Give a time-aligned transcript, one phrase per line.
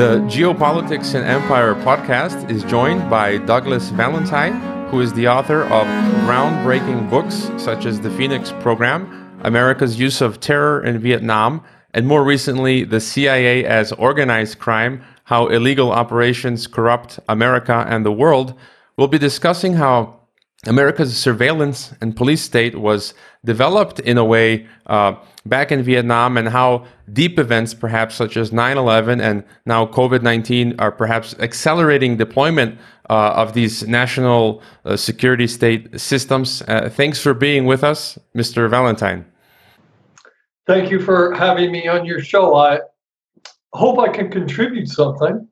[0.00, 5.86] The Geopolitics and Empire podcast is joined by Douglas Valentine, who is the author of
[6.24, 12.24] groundbreaking books such as The Phoenix Program, America's Use of Terror in Vietnam, and more
[12.24, 18.54] recently, The CIA as Organized Crime How Illegal Operations Corrupt America and the World.
[18.96, 20.19] We'll be discussing how
[20.66, 23.14] America's surveillance and police state was
[23.46, 25.14] developed in a way uh,
[25.46, 30.22] back in Vietnam, and how deep events, perhaps such as 9 11 and now COVID
[30.22, 36.62] 19, are perhaps accelerating deployment uh, of these national uh, security state systems.
[36.68, 38.68] Uh, thanks for being with us, Mr.
[38.68, 39.24] Valentine.
[40.66, 42.54] Thank you for having me on your show.
[42.54, 42.80] I
[43.72, 45.48] hope I can contribute something.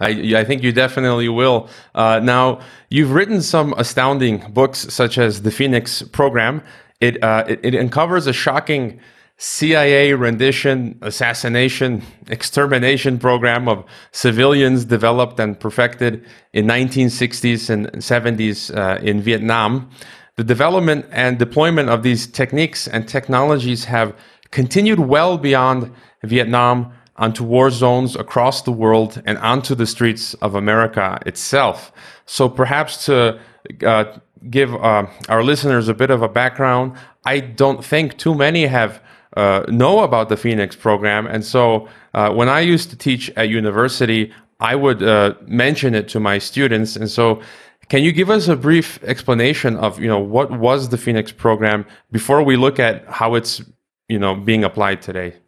[0.00, 1.68] I, I think you definitely will.
[1.94, 6.62] Uh, now, you've written some astounding books, such as The Phoenix Program.
[7.00, 9.00] It, uh, it, it uncovers a shocking
[9.36, 19.00] CIA rendition, assassination, extermination program of civilians developed and perfected in 1960s and 70s uh,
[19.02, 19.90] in Vietnam.
[20.36, 24.14] The development and deployment of these techniques and technologies have
[24.50, 30.54] continued well beyond Vietnam onto war zones across the world and onto the streets of
[30.54, 31.92] America itself.
[32.24, 33.38] So perhaps to
[33.86, 34.04] uh,
[34.48, 36.94] give uh, our listeners a bit of a background,
[37.26, 39.02] I don't think too many have
[39.36, 43.48] uh, know about the Phoenix program, and so uh, when I used to teach at
[43.48, 47.40] university, I would uh, mention it to my students, and so.
[47.88, 51.84] Can you give us a brief explanation of you know what was the Phoenix program
[52.12, 53.60] before we look at how it's
[54.08, 55.39] you know being applied today?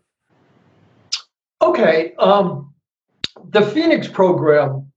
[1.62, 2.14] Okay.
[2.18, 2.74] Um,
[3.50, 4.90] the Phoenix program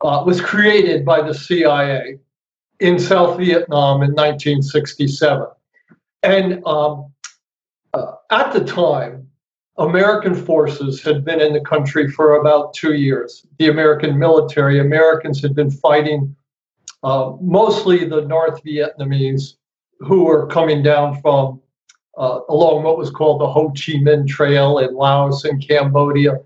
[0.00, 2.18] uh, was created by the CIA
[2.80, 5.46] in South Vietnam in 1967.
[6.22, 7.12] And um,
[7.92, 9.28] uh, at the time,
[9.76, 13.46] American forces had been in the country for about two years.
[13.58, 16.34] The American military, Americans had been fighting
[17.04, 19.54] uh, mostly the North Vietnamese
[20.00, 21.60] who were coming down from
[22.18, 26.38] uh, along what was called the Ho Chi Minh Trail in Laos and Cambodia,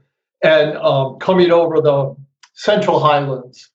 [0.43, 2.15] and um, coming over the
[2.55, 3.71] Central Highlands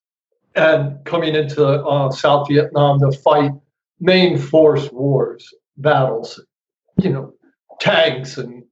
[0.56, 3.52] and coming into uh, South Vietnam to fight
[4.00, 6.40] main force wars, battles,
[7.02, 7.34] you know,
[7.80, 8.64] tanks and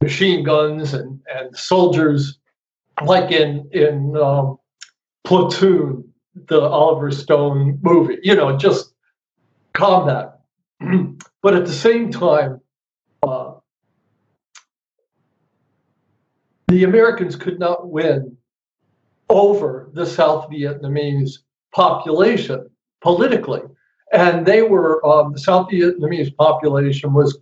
[0.00, 2.38] machine guns and, and soldiers,
[3.04, 4.58] like in in um,
[5.24, 6.04] Platoon,
[6.48, 8.92] the Oliver Stone movie, you know, just
[9.72, 10.40] combat.
[11.42, 12.60] but at the same time,
[13.22, 13.54] uh,
[16.68, 18.36] the Americans could not win
[19.30, 21.38] over the South Vietnamese
[21.72, 22.68] population
[23.02, 23.62] politically.
[24.12, 27.38] And they were, um, the South Vietnamese population was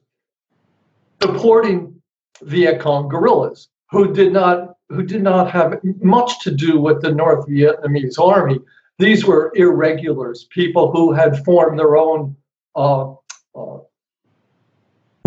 [1.23, 2.01] supporting
[2.43, 7.11] Viet Cong guerrillas who did not who did not have much to do with the
[7.11, 8.61] North Vietnamese army.
[8.99, 12.37] These were irregulars, people who had formed their own
[12.77, 13.15] uh,
[13.57, 13.78] uh,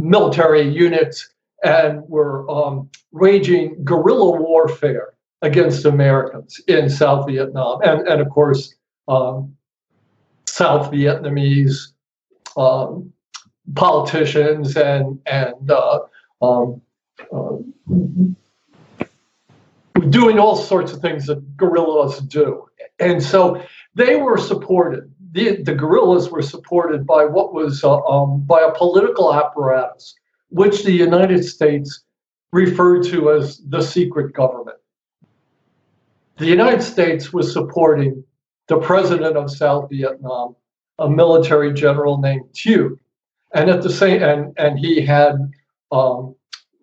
[0.02, 1.30] military units
[1.64, 7.82] and were um, waging guerrilla warfare against Americans in South Vietnam.
[7.84, 8.76] And, and of course,
[9.08, 9.56] um,
[10.46, 11.94] South Vietnamese
[12.58, 13.12] um,
[13.76, 16.00] politicians and, and uh,
[16.42, 16.82] um,
[17.32, 17.58] uh,
[20.10, 22.66] doing all sorts of things that guerrillas do.
[23.00, 23.62] And so
[23.96, 28.72] they were supported the, the guerrillas were supported by what was uh, um, by a
[28.72, 30.16] political apparatus,
[30.50, 32.04] which the United States
[32.52, 34.78] referred to as the secret government.
[36.38, 38.24] The United States was supporting
[38.68, 40.56] the president of South Vietnam,
[40.98, 43.00] a military general named Thieu,
[43.54, 45.36] and at the same and and he had
[45.92, 46.36] um,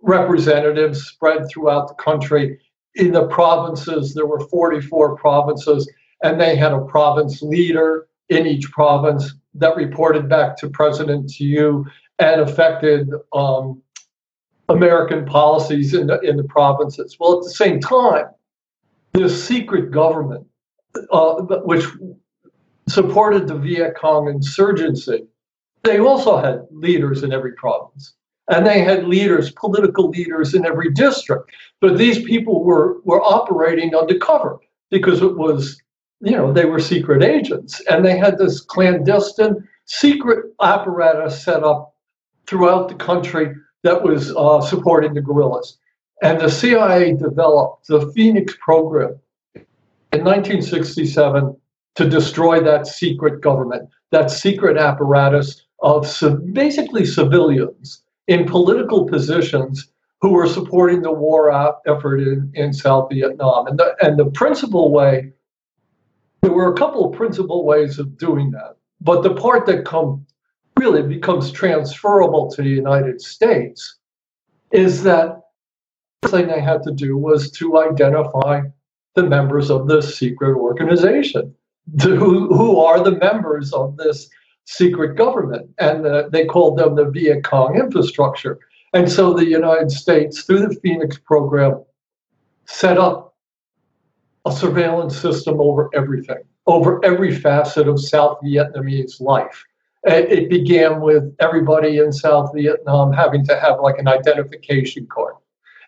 [0.03, 2.61] representatives spread throughout the country.
[2.95, 5.91] In the provinces, there were 44 provinces,
[6.23, 11.87] and they had a province leader in each province that reported back to President Thieu
[12.19, 13.81] and affected um,
[14.69, 17.17] American policies in the, in the provinces.
[17.19, 18.27] Well, at the same time,
[19.13, 20.47] this secret government,
[21.11, 21.35] uh,
[21.65, 21.85] which
[22.89, 25.27] supported the Viet Cong insurgency,
[25.85, 28.15] they also had leaders in every province.
[28.49, 31.51] And they had leaders, political leaders in every district.
[31.81, 34.59] But these people were, were operating undercover
[34.91, 35.81] because it was
[36.21, 41.95] you know, they were secret agents and they had this clandestine secret apparatus set up
[42.47, 45.79] throughout the country that was uh, supporting the guerrillas.
[46.23, 49.19] And the CIA developed the Phoenix program
[49.55, 51.57] in 1967
[51.97, 56.07] to destroy that secret government, that secret apparatus of
[56.53, 59.89] basically civilians in political positions
[60.23, 61.51] who were supporting the war
[61.87, 63.67] effort in, in South Vietnam.
[63.67, 65.33] And the, and the principal way,
[66.47, 68.77] there were a couple of principal ways of doing that.
[69.01, 70.25] But the part that come,
[70.79, 73.99] really becomes transferable to the United States
[74.71, 75.41] is that
[76.23, 78.61] the thing they had to do was to identify
[79.15, 81.53] the members of this secret organization.
[82.05, 84.29] Who, who are the members of this
[84.67, 85.69] secret government?
[85.79, 88.61] And they called them the Viet Cong infrastructure.
[88.93, 91.83] And so the United States, through the Phoenix program,
[92.67, 93.26] set up
[94.47, 99.65] a surveillance system over everything, over every facet of South Vietnamese life.
[100.09, 105.35] Uh, it began with everybody in South Vietnam having to have like an identification card.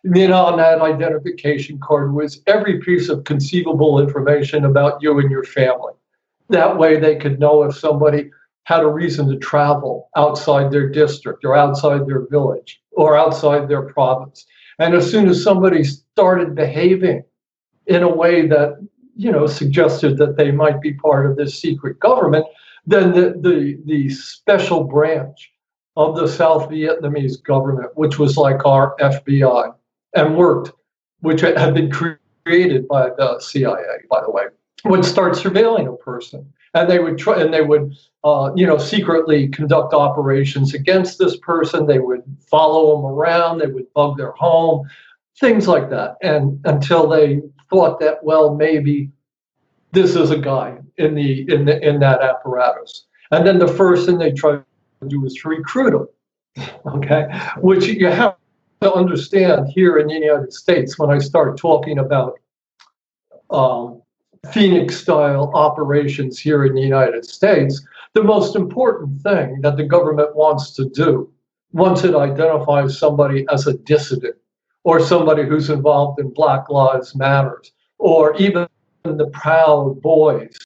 [0.03, 5.31] And then on that identification card was every piece of conceivable information about you and
[5.31, 5.93] your family.
[6.49, 8.31] That way they could know if somebody
[8.65, 13.83] had a reason to travel outside their district or outside their village or outside their
[13.83, 14.47] province.
[14.81, 17.23] And as soon as somebody started behaving
[17.89, 18.77] in a way that,
[19.17, 22.47] you know, suggested that they might be part of this secret government,
[22.87, 25.51] then the, the, the special branch
[25.97, 29.75] of the South Vietnamese government, which was like our FBI
[30.15, 30.73] and worked,
[31.21, 34.45] which had been created by the CIA, by the way,
[34.85, 36.51] would start surveilling a person.
[36.75, 37.95] And they would try, and they would
[38.25, 41.87] uh, you know, secretly conduct operations against this person.
[41.87, 43.59] They would follow them around.
[43.59, 44.89] They would bug their home,
[45.39, 46.17] things like that.
[46.21, 49.11] And until they thought that, well, maybe
[49.93, 53.07] this is a guy in the in the in that apparatus.
[53.31, 56.09] And then the first thing they try to do is recruit him.
[56.87, 57.29] Okay,
[57.59, 58.37] which you have
[58.81, 62.35] to understand here in the United States when I start talking about
[63.51, 64.03] um,
[64.53, 67.81] Phoenix style operations here in the United States,
[68.15, 71.31] the most important thing that the government wants to do
[71.73, 74.37] once it identifies somebody as a dissident
[74.85, 78.67] or somebody who's involved in Black Lives Matters or even
[79.05, 80.57] the Proud Boys,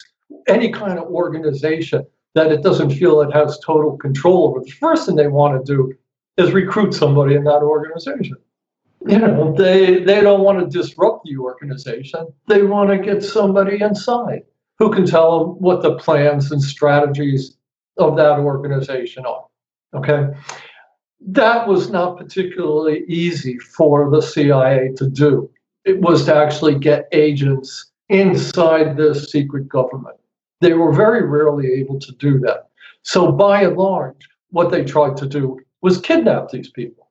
[0.47, 2.05] any kind of organization
[2.35, 5.73] that it doesn't feel it has total control over, the first thing they want to
[5.75, 5.93] do
[6.37, 8.37] is recruit somebody in that organization
[9.07, 12.27] you know, they they don't want to disrupt the organization.
[12.49, 14.43] They want to get somebody inside
[14.79, 17.57] who can tell them what the plans and strategies
[17.99, 19.47] of that organization are.
[19.95, 20.29] Okay.
[21.27, 25.51] That was not particularly easy for the CIA to do.
[25.85, 30.17] It was to actually get agents inside this secret government.
[30.61, 32.69] They were very rarely able to do that.
[33.03, 37.03] So, by and large, what they tried to do was kidnap these people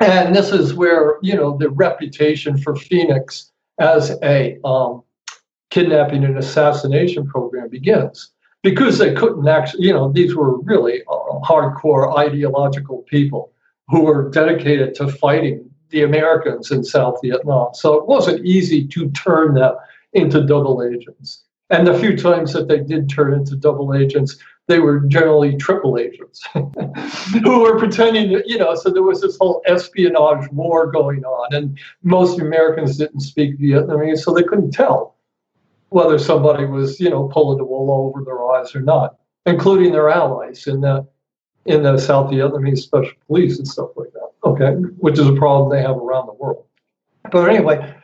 [0.00, 5.02] and this is where you know the reputation for Phoenix as a um,
[5.70, 11.40] kidnapping and assassination program begins because they couldn't actually you know these were really uh,
[11.40, 13.52] hardcore ideological people
[13.88, 17.70] who were dedicated to fighting the Americans in South Vietnam.
[17.74, 19.74] So it wasn't easy to turn them
[20.12, 21.44] into double agents.
[21.68, 24.36] And the few times that they did turn into double agents,
[24.66, 29.36] they were generally triple agents who were pretending that, you know, so there was this
[29.40, 31.54] whole espionage war going on.
[31.54, 35.16] And most Americans didn't speak Vietnamese, so they couldn't tell
[35.90, 39.16] whether somebody was, you know, pulling the wool over their eyes or not,
[39.46, 41.06] including their allies in the
[41.66, 44.30] in the South Vietnamese special police and stuff like that.
[44.44, 46.64] Okay, which is a problem they have around the world.
[47.30, 47.94] But anyway,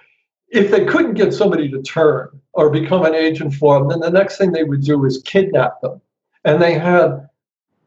[0.48, 4.11] if they couldn't get somebody to turn or become an agent for them, then the
[4.11, 6.00] next thing they would do is kidnap them
[6.46, 7.28] and they had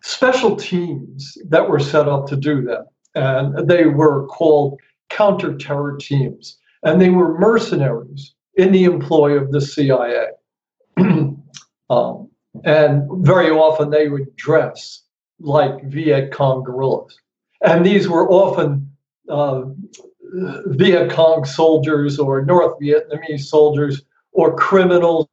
[0.02, 2.88] special teams that were set up to do that.
[3.16, 6.58] And they were called counter-terror teams.
[6.84, 10.28] And they were mercenaries in the employ of the CIA.
[11.90, 12.30] um,
[12.66, 15.02] and very often they would dress
[15.40, 17.18] like Viet Cong guerrillas.
[17.64, 18.92] And these were often
[19.30, 19.64] uh,
[20.66, 24.02] Viet Cong soldiers or North Vietnamese soldiers
[24.34, 25.28] or criminals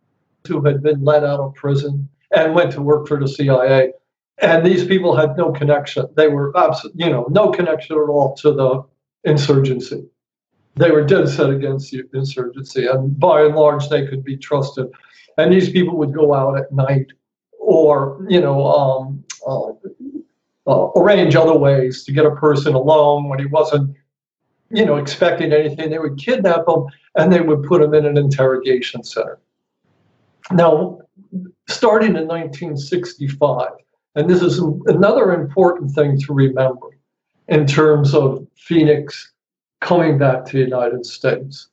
[0.47, 3.93] who had been let out of prison and went to work for the CIA.
[4.39, 6.07] And these people had no connection.
[6.17, 8.83] They were, absolutely, you know, no connection at all to the
[9.25, 10.05] insurgency.
[10.77, 14.87] They were dead set against the insurgency, and by and large, they could be trusted.
[15.39, 17.07] And these people would go out at night,
[17.59, 19.73] or you know, um, uh,
[20.67, 23.97] uh, arrange other ways to get a person alone when he wasn't,
[24.71, 25.91] you know, expecting anything.
[25.91, 29.39] They would kidnap them and they would put them in an interrogation center.
[30.53, 31.01] Now,
[31.69, 33.71] starting in 1965.
[34.15, 36.89] And this is another important thing to remember
[37.49, 39.33] in terms of Phoenix
[39.81, 41.69] coming back to the United States.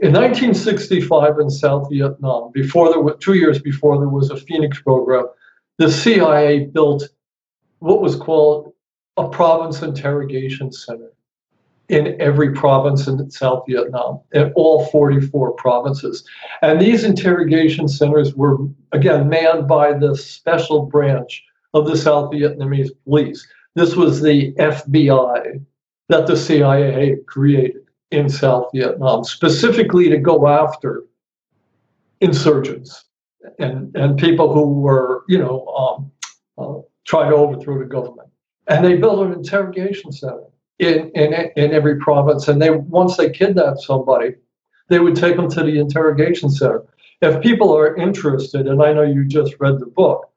[0.00, 4.80] In 1965 in South Vietnam, before there were two years before there was a Phoenix
[4.80, 5.26] program,
[5.78, 7.08] the CIA built
[7.80, 8.72] what was called
[9.16, 11.12] a province interrogation center.
[11.88, 16.22] in every province in South Vietnam, in all 44 provinces.
[16.60, 18.58] And these interrogation centers were,
[18.92, 23.46] again, manned by the special branch of the South Vietnamese police.
[23.74, 25.64] This was the FBI
[26.08, 31.04] that the CIA created in South Vietnam, specifically to go after
[32.20, 33.04] insurgents
[33.58, 36.10] and, and people who were, you know, um,
[36.56, 38.28] uh, trying to overthrow the government.
[38.66, 40.44] And they built an interrogation center
[40.78, 42.48] in, in, in every province.
[42.48, 44.34] And they once they kidnapped somebody,
[44.88, 46.84] they would take them to the interrogation center.
[47.20, 50.30] If people are interested, and I know you just read the book,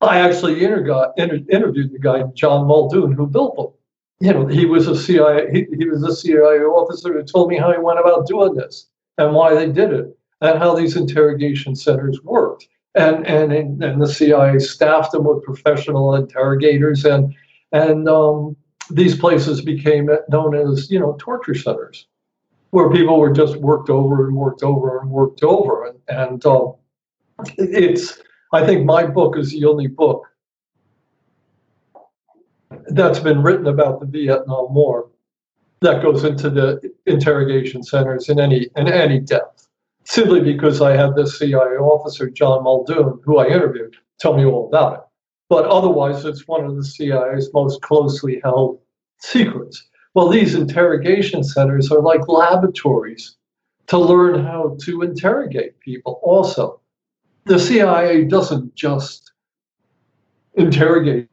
[0.00, 3.68] I actually inter- inter- interviewed the guy John Muldoon who built them.
[4.22, 7.56] You know, he was a CIA he, he was a CIA officer who told me
[7.58, 8.86] how he went about doing this
[9.18, 12.68] and why they did it and how these interrogation centers worked.
[12.94, 13.52] And and
[13.82, 17.34] and the CIA staffed them with professional interrogators and
[17.72, 18.56] and um,
[18.90, 22.06] these places became known as you know torture centers
[22.70, 26.70] where people were just worked over and worked over and worked over and, and uh,
[27.58, 28.20] it's
[28.52, 30.26] i think my book is the only book
[32.88, 35.08] that's been written about the vietnam war
[35.80, 39.68] that goes into the interrogation centers in any in any depth
[40.04, 44.66] simply because i had this cia officer john muldoon who i interviewed tell me all
[44.68, 45.00] about it
[45.52, 48.80] but otherwise it's one of the CIA's most closely held
[49.18, 49.86] secrets.
[50.14, 53.36] Well, these interrogation centers are like laboratories
[53.88, 56.80] to learn how to interrogate people, also.
[57.44, 59.32] The CIA doesn't just
[60.54, 61.28] interrogate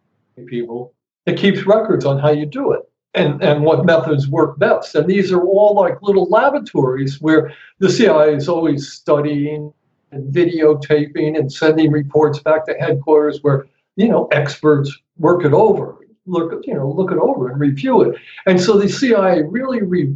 [0.47, 0.93] people,
[1.25, 2.81] it keeps records on how you do it
[3.13, 4.95] and, and what methods work best.
[4.95, 9.73] And these are all like little laboratories where the CIA is always studying
[10.11, 13.67] and videotaping and sending reports back to headquarters where
[13.99, 18.15] you know, experts work it over, look, you know, look it over and review it.
[18.45, 20.15] And so the CIA really, re-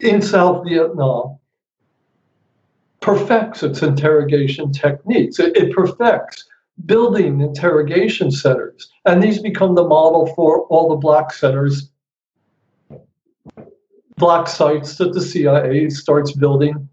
[0.00, 1.38] in South Vietnam,
[3.00, 5.38] perfects its interrogation techniques.
[5.38, 6.46] It, it perfects
[6.86, 11.90] building interrogation centers, and these become the model for all the black centers,
[14.16, 16.88] black sites that the CIA starts building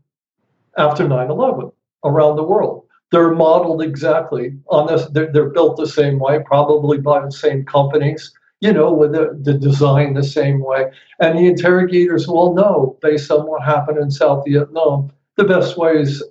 [0.78, 1.72] after 9 11
[2.04, 5.06] around the world they're modeled exactly on this.
[5.12, 9.38] They're, they're, built the same way, probably by the same companies, you know, with the,
[9.42, 10.92] the design the same way.
[11.20, 16.24] And the interrogators will know, based on what happened in South Vietnam, the best ways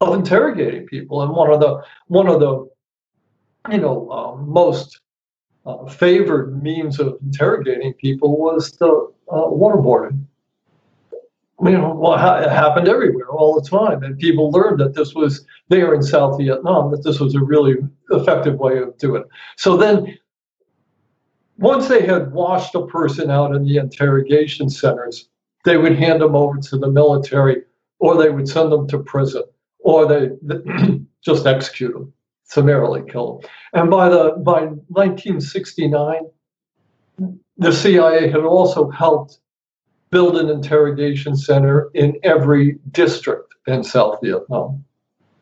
[0.00, 1.22] of interrogating people.
[1.22, 2.68] And one of the one of the
[3.70, 5.00] you know uh, most
[5.64, 10.26] uh, favored means of interrogating people was the uh, waterboarding
[11.62, 14.02] you know, well, it happened everywhere all the time.
[14.02, 17.76] And people learned that this was there in South Vietnam, that this was a really
[18.10, 19.28] effective way of doing it.
[19.56, 20.18] So then,
[21.56, 25.28] once they had washed a person out in the interrogation centers,
[25.64, 27.62] they would hand them over to the military
[27.98, 29.42] or they would send them to prison
[29.86, 30.30] or they
[31.24, 32.12] just execute them,
[32.42, 33.50] summarily kill them.
[33.72, 36.22] And by, the, by 1969,
[37.56, 39.38] the CIA had also helped
[40.10, 44.84] build an interrogation center in every district in South Vietnam.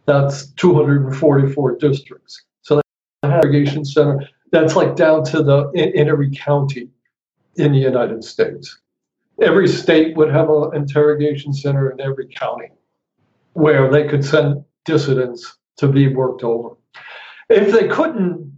[0.05, 2.43] That's 244 districts.
[2.61, 2.83] So the
[3.23, 6.91] interrogation center, that's like down to the in, in every county
[7.57, 8.79] in the United States.
[9.41, 12.69] Every state would have an interrogation center in every county
[13.55, 16.77] where they could send dissidents to be worked over.
[17.49, 18.53] If they couldn't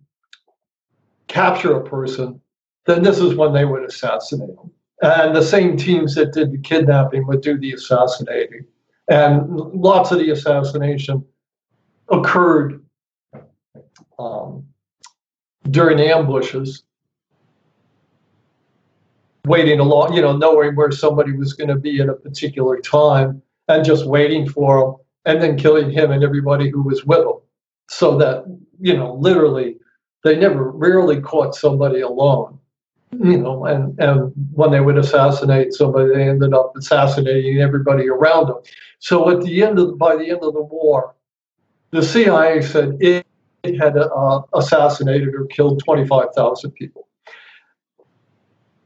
[1.29, 2.41] capture a person,
[2.87, 4.71] then this is when they would assassinate them.
[5.03, 8.65] And the same teams that did the kidnapping would do the assassinating.
[9.09, 11.25] And lots of the assassination
[12.09, 12.83] occurred
[14.19, 14.65] um,
[15.71, 16.85] during ambushes,
[19.45, 23.43] waiting along, you know, knowing where somebody was going to be at a particular time
[23.69, 24.95] and just waiting for him
[25.25, 27.41] and then killing him and everybody who was with him.
[27.89, 28.45] So that,
[28.81, 29.77] you know, literally,
[30.25, 32.59] they never rarely caught somebody alone
[33.13, 38.49] you know, and, and when they would assassinate somebody, they ended up assassinating everybody around
[38.49, 38.57] them.
[38.99, 41.15] So at the end of by the end of the war,
[41.91, 43.27] the CIA said it,
[43.63, 47.09] it had uh, assassinated or killed 25,000 people.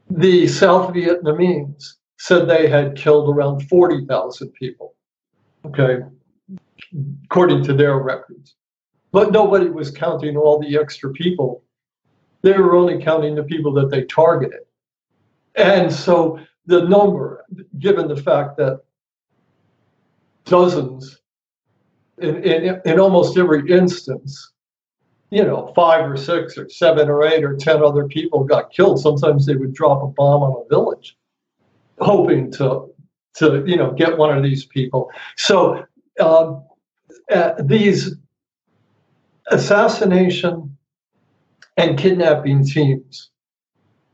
[0.09, 4.95] The South Vietnamese said they had killed around 40,000 people.
[5.65, 5.99] Okay,
[7.25, 8.55] according to their records.
[9.11, 11.63] But nobody was counting all the extra people
[12.41, 14.61] they were only counting the people that they targeted.
[15.55, 17.45] And so the number,
[17.79, 18.81] given the fact that
[20.45, 21.19] dozens,
[22.17, 24.53] in, in, in almost every instance,
[25.29, 28.99] you know, five or six or seven or eight or ten other people got killed.
[28.99, 31.17] Sometimes they would drop a bomb on a village,
[32.01, 32.87] hoping to
[33.35, 35.09] to you know get one of these people.
[35.37, 35.85] So
[36.19, 36.63] um,
[37.31, 38.15] uh, these
[39.47, 40.77] assassination
[41.77, 43.31] and kidnapping teams,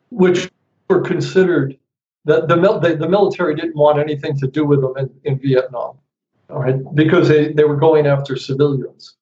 [0.10, 0.50] which
[0.90, 1.78] were considered
[2.26, 5.98] that the, the, the military didn't want anything to do with them in, in Vietnam,
[6.50, 9.16] all right, because they, they were going after civilians.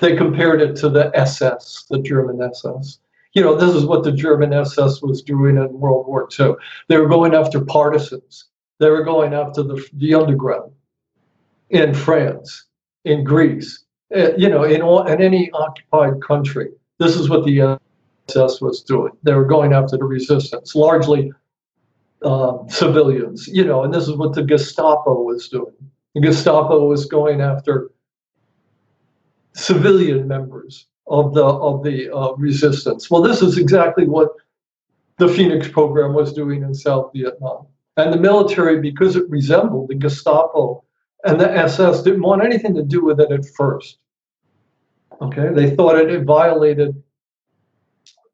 [0.00, 2.98] They compared it to the SS, the German SS.
[3.36, 6.54] You know, this is what the German SS was doing in World War II.
[6.88, 8.46] They were going after partisans.
[8.80, 10.72] They were going after the, the underground
[11.68, 12.64] in France,
[13.04, 13.84] in Greece,
[14.16, 16.70] uh, you know, in, all, in any occupied country.
[16.98, 17.78] This is what the
[18.30, 19.12] SS was doing.
[19.22, 21.30] They were going after the resistance, largely
[22.22, 25.74] uh, civilians, you know, and this is what the Gestapo was doing.
[26.14, 27.90] The Gestapo was going after
[29.52, 33.10] civilian members of the of the uh, resistance.
[33.10, 34.30] Well, this is exactly what
[35.18, 37.66] the Phoenix program was doing in South Vietnam.
[37.96, 40.84] And the military, because it resembled the Gestapo
[41.24, 43.98] and the SS, didn't want anything to do with it at first.
[45.22, 47.02] Okay, they thought it violated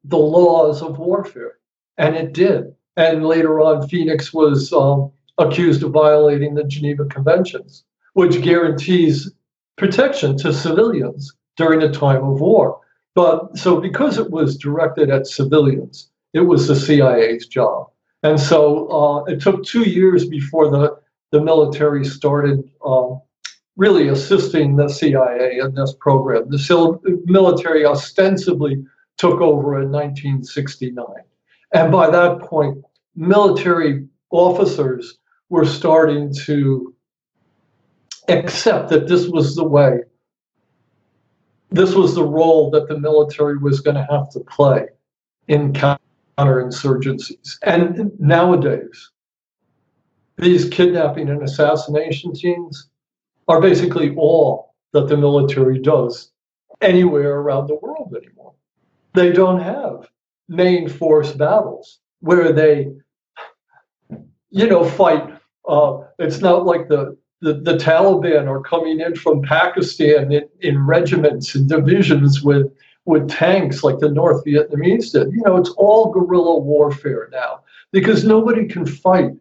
[0.03, 1.53] the laws of warfare,
[1.97, 2.75] and it did.
[2.97, 9.31] And later on, Phoenix was um, accused of violating the Geneva Conventions, which guarantees
[9.77, 12.79] protection to civilians during a time of war.
[13.15, 17.89] But so, because it was directed at civilians, it was the CIA's job.
[18.23, 20.97] And so uh, it took two years before the,
[21.31, 23.21] the military started um,
[23.75, 26.49] really assisting the CIA in this program.
[26.49, 28.83] The military ostensibly
[29.17, 31.05] took over in 1969.
[31.73, 32.83] And by that point,
[33.15, 35.17] military officers
[35.49, 36.93] were starting to
[38.29, 39.99] accept that this was the way,
[41.73, 44.85] this was the role that the military was going to have to play
[45.47, 47.57] in counterinsurgencies.
[47.63, 49.11] And nowadays,
[50.37, 52.89] these kidnapping and assassination teams
[53.47, 56.31] are basically all that the military does
[56.81, 58.53] anywhere around the world anymore.
[59.13, 60.07] They don't have
[60.47, 62.91] main force battles where they,
[64.51, 65.27] you know, fight.
[65.67, 70.85] Uh, it's not like the, the, the Taliban are coming in from Pakistan in, in
[70.85, 72.71] regiments and divisions with
[73.05, 75.29] with tanks like the North Vietnamese did.
[75.33, 77.59] You know, it's all guerrilla warfare now
[77.91, 79.31] because nobody can fight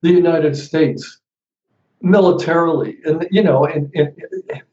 [0.00, 1.18] the United States
[2.00, 4.14] militarily and you know in, in,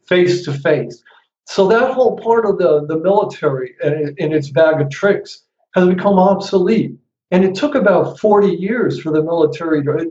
[0.06, 1.02] face to face
[1.44, 5.86] so that whole part of the, the military and, in its bag of tricks has
[5.86, 6.96] become obsolete
[7.30, 10.08] and it took about 40 years for the military to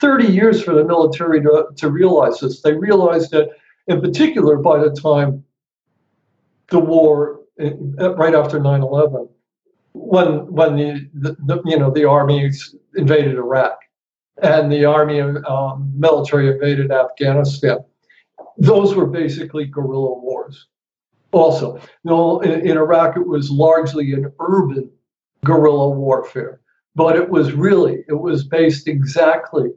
[0.00, 3.48] 30 years for the military to, to realize this they realized that
[3.86, 5.44] in particular by the time
[6.70, 9.28] the war right after 9-11
[9.92, 13.78] when when the, the, the you know the armies invaded iraq
[14.42, 17.78] and the army um, military invaded Afghanistan.
[18.56, 20.66] Those were basically guerrilla wars.
[21.32, 24.90] Also, you know, in, in Iraq, it was largely an urban
[25.44, 26.60] guerrilla warfare,
[26.98, 29.70] but it was really it was based exactly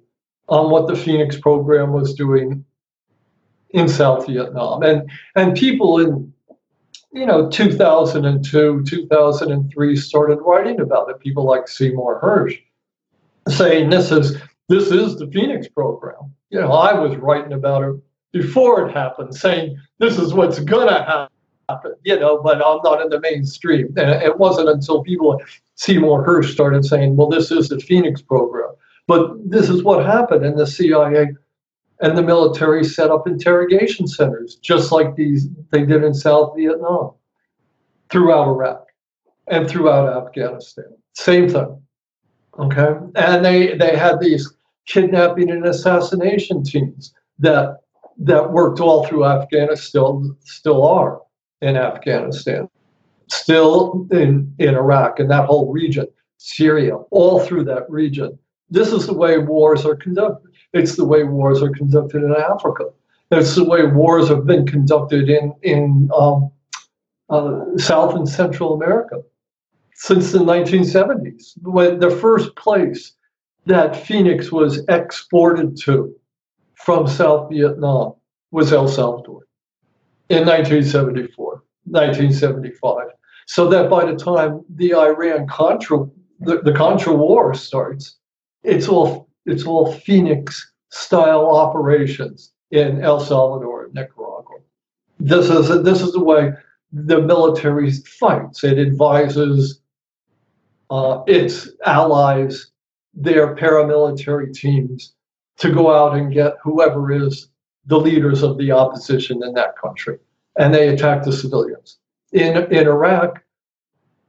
[0.50, 2.66] on what the Phoenix program was doing
[3.70, 6.34] in South Vietnam, and and people in
[7.14, 12.60] you know 2002 2003 started writing about it people like seymour hersh
[13.48, 16.34] saying this is this is the Phoenix program.
[16.50, 17.96] You know, I was writing about it
[18.32, 21.30] before it happened, saying this is what's gonna
[21.70, 21.94] happen.
[22.04, 23.94] You know, but I'm not in the mainstream.
[23.96, 25.40] And it wasn't until people
[25.82, 28.70] Seymour Hersh started saying, "Well, this is the Phoenix program."
[29.08, 31.36] But this is what happened, and the CIA
[32.02, 37.14] and the military set up interrogation centers, just like these they did in South Vietnam,
[38.12, 38.86] throughout Iraq,
[39.48, 40.94] and throughout Afghanistan.
[41.14, 41.82] Same thing.
[42.60, 44.54] Okay, and they they had these
[44.86, 47.78] kidnapping and assassination teams that
[48.20, 51.22] that worked all through Afghanistan, still still are
[51.64, 52.70] in Afghanistan,
[53.32, 56.06] still in, in Iraq and that whole region,
[56.38, 58.38] Syria, all through that region.
[58.70, 60.52] This is the way wars are conducted.
[60.74, 62.86] It's the way wars are conducted in Africa.
[63.32, 66.52] It's the way wars have been conducted in in um,
[67.30, 69.22] uh, South and Central America
[69.96, 71.54] since the 1970s.
[71.62, 73.14] When the first place
[73.66, 76.14] that Phoenix was exported to
[76.76, 78.14] from South Vietnam
[78.52, 79.48] was El Salvador
[80.30, 83.08] in 1974, 1975.
[83.52, 86.06] So that by the time the Iran Contra,
[86.40, 88.18] the, the Contra War starts,
[88.64, 94.60] it's all it's all Phoenix style operations in El Salvador and Nicaragua.
[95.20, 96.54] This is this is the way
[96.94, 98.64] the military fights.
[98.64, 99.82] It advises
[100.90, 102.72] uh, its allies,
[103.14, 105.14] their paramilitary teams,
[105.58, 107.50] to go out and get whoever is
[107.86, 110.20] the leaders of the opposition in that country.
[110.58, 111.98] And they attack the civilians.
[112.32, 113.44] In, in Iraq,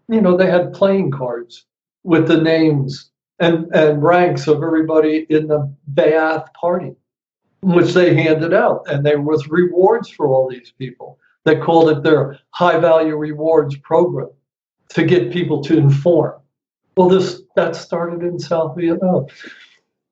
[0.09, 1.67] you know, they had playing cards
[2.05, 6.95] with the names and, and ranks of everybody in the Ba'ath party,
[7.62, 8.85] which they handed out.
[8.88, 11.19] And there was rewards for all these people.
[11.45, 14.31] They called it their high value rewards program
[14.91, 16.41] to get people to inform.
[16.97, 19.27] Well, this that started in South Vietnam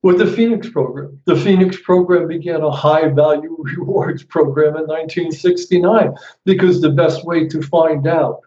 [0.03, 1.21] with the Phoenix program.
[1.27, 7.47] The Phoenix program began a high value rewards program in 1969 because the best way
[7.49, 8.41] to find out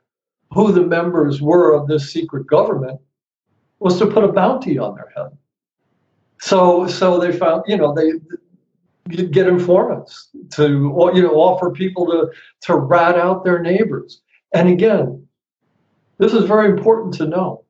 [0.51, 2.99] who the members were of this secret government
[3.79, 5.37] was to put a bounty on their head.
[6.39, 8.13] So, so they found, you know, they
[9.25, 10.63] get informants to,
[11.13, 14.21] you know, offer people to to rat out their neighbors.
[14.53, 15.27] And again,
[16.17, 17.62] this is very important to know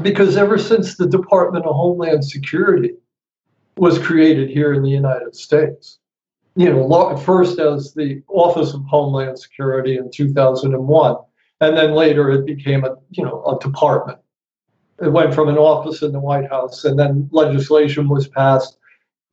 [0.00, 2.94] because ever since the Department of Homeland Security
[3.76, 5.98] was created here in the United States,
[6.56, 11.16] you know, first as the Office of Homeland Security in 2001,
[11.60, 14.18] and then later it became a, you know, a department.
[15.00, 18.78] It went from an office in the White House, and then legislation was passed,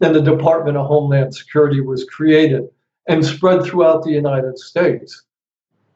[0.01, 2.63] and the Department of Homeland Security was created
[3.07, 5.23] and spread throughout the United States.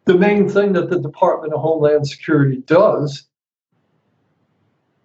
[0.05, 3.27] The main thing that the Department of Homeland Security does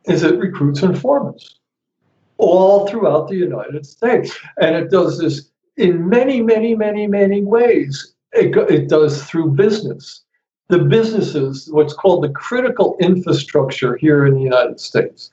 [0.09, 1.59] is it recruits informants
[2.39, 4.37] all throughout the United States.
[4.61, 8.15] And it does this in many, many, many, many ways.
[8.33, 10.25] It, it does through business.
[10.69, 15.33] The businesses, what's called the critical infrastructure here in the United States.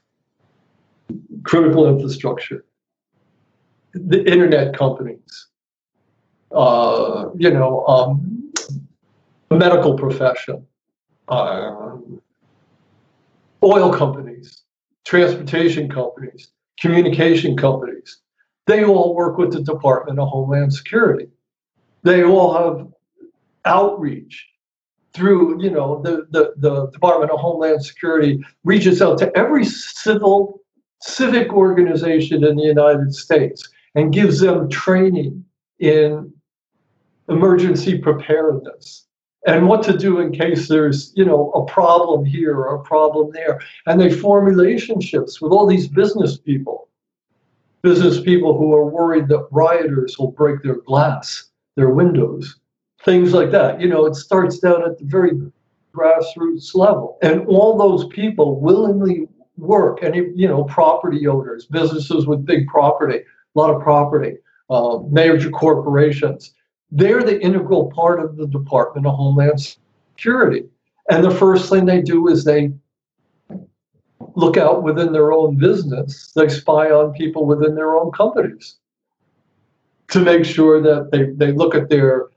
[1.43, 2.65] Critical infrastructure.
[3.93, 5.47] The internet companies,
[6.51, 8.51] uh, you know, um,
[9.51, 10.65] medical profession,
[11.27, 11.95] uh,
[13.63, 14.64] oil companies,
[15.05, 18.19] transportation companies, communication companies.
[18.67, 21.27] They all work with the Department of Homeland Security.
[22.03, 22.87] They all have
[23.65, 24.47] outreach
[25.13, 30.61] through, you know, the, the, the Department of Homeland Security reaches out to every civil
[31.01, 35.45] civic organization in the United States and gives them training
[35.79, 36.33] in
[37.29, 39.04] emergency preparedness
[39.45, 43.31] and what to do in case there's you know a problem here or a problem
[43.33, 43.61] there.
[43.85, 46.89] And they form relationships with all these business people.
[47.81, 52.57] Business people who are worried that rioters will break their glass their windows
[53.03, 53.79] things like that.
[53.79, 55.31] You know it starts down at the very
[55.93, 57.17] grassroots level.
[57.21, 59.27] And all those people willingly
[59.57, 64.35] work any you know property owners businesses with big property a lot of property
[64.69, 66.53] uh, major corporations
[66.91, 69.75] they're the integral part of the Department of Homeland
[70.15, 70.65] Security.
[71.09, 72.71] And the first thing they do is they
[74.35, 78.77] look out within their own business, they spy on people within their own companies
[80.09, 82.27] to make sure that they, they look at their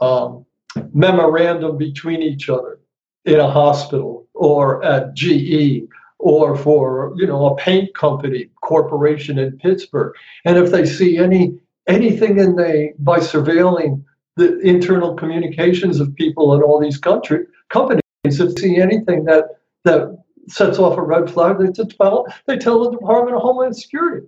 [0.00, 0.44] um,
[0.92, 2.80] memorandum between each other
[3.24, 5.82] in a hospital or at GE
[6.18, 10.14] or for you know a paint company corporation in Pittsburgh
[10.44, 14.02] and if they see any anything in the by surveilling
[14.36, 19.44] the internal communications of people in all these country companies if see anything that
[19.84, 20.16] that
[20.48, 24.26] sets off a red flag they tell they tell the department of homeland security.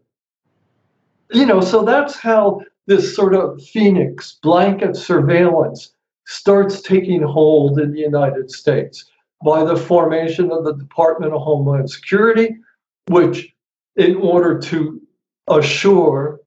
[1.32, 5.92] You know so that's how this sort of phoenix blanket surveillance
[6.26, 9.10] starts taking hold in the united states
[9.44, 12.56] by the formation of the department of homeland security
[13.08, 13.54] which
[13.96, 15.00] in order to
[15.48, 16.37] assure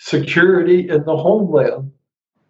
[0.00, 1.92] security in the homeland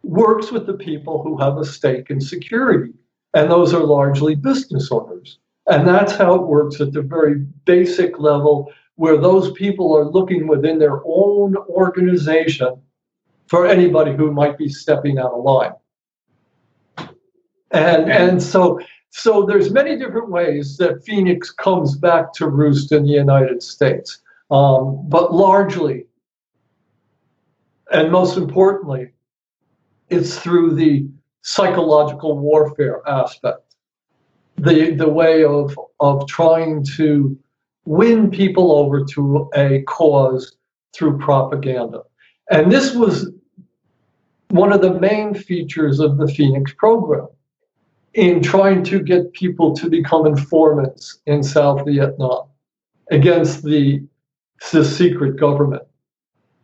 [0.05, 2.93] works with the people who have a stake in security.
[3.35, 5.39] And those are largely business owners.
[5.67, 10.47] And that's how it works at the very basic level, where those people are looking
[10.47, 12.81] within their own organization
[13.49, 15.73] for anybody who might be stepping out of line.
[17.73, 23.03] And, and so, so there's many different ways that Phoenix comes back to roost in
[23.03, 24.21] the United States.
[24.53, 26.07] Um, but largely,
[27.91, 29.13] and most importantly,
[30.09, 31.09] it's through the
[31.43, 33.77] psychological warfare aspect,
[34.57, 37.37] the the way of of trying to
[37.85, 40.57] win people over to a cause
[40.93, 42.03] through propaganda.
[42.51, 43.31] And this was
[44.49, 47.29] one of the main features of the Phoenix program
[48.15, 52.49] in trying to get people to become informants in South Vietnam
[53.11, 54.03] against the,
[54.73, 55.83] the secret government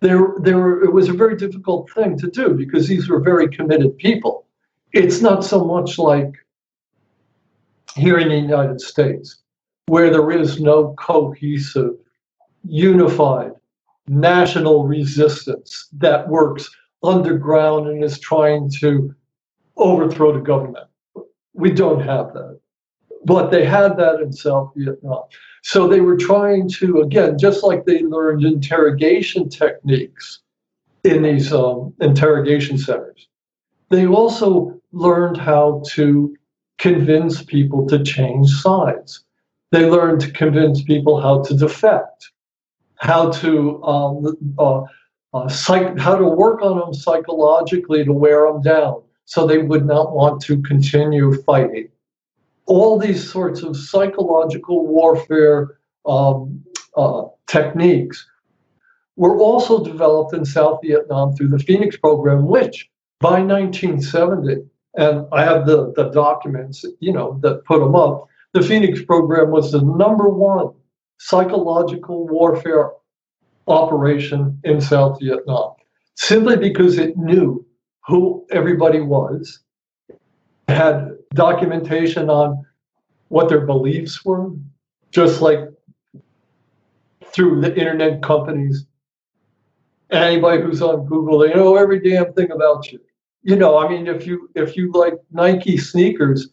[0.01, 3.97] there, there, it was a very difficult thing to do because these were very committed
[3.99, 4.47] people.
[4.93, 6.35] It's not so much like
[7.95, 9.43] here in the United States,
[9.87, 11.95] where there is no cohesive,
[12.65, 13.53] unified
[14.09, 16.71] national resistance that works
[17.03, 19.15] underground and is trying to
[19.77, 20.87] overthrow the government.
[21.55, 22.61] We don't have that.
[23.27, 25.25] But they had that in South Vietnam.
[25.63, 30.41] So they were trying to, again, just like they learned interrogation techniques
[31.03, 33.29] in these um, interrogation centers,
[33.91, 36.37] they also learned how to
[36.79, 39.25] convince people to change sides.
[39.73, 42.31] They learned to convince people how to defect,
[42.97, 44.83] how to um, uh,
[45.35, 49.85] uh, psych- how to work on them psychologically to wear them down, so they would
[49.85, 51.89] not want to continue fighting.
[52.67, 56.65] All these sorts of psychological warfare um,
[56.97, 58.27] uh, techniques
[59.17, 62.89] were also developed in South Vietnam through the Phoenix program, which
[63.21, 64.63] by 1970,
[64.97, 69.51] and I have the, the documents, you know, that put them up, the Phoenix program
[69.51, 70.73] was the number one
[71.19, 72.91] psychological warfare
[73.69, 75.73] operation in South Vietnam,
[76.15, 77.65] simply because it knew
[78.07, 79.61] who everybody was,
[80.69, 82.65] had documentation on
[83.29, 84.51] what their beliefs were,
[85.11, 85.61] just like
[87.33, 88.87] through the internet companies.
[90.11, 93.01] Anybody who's on Google, they know every damn thing about you.
[93.43, 96.49] You know, I mean, if you if you like Nike sneakers,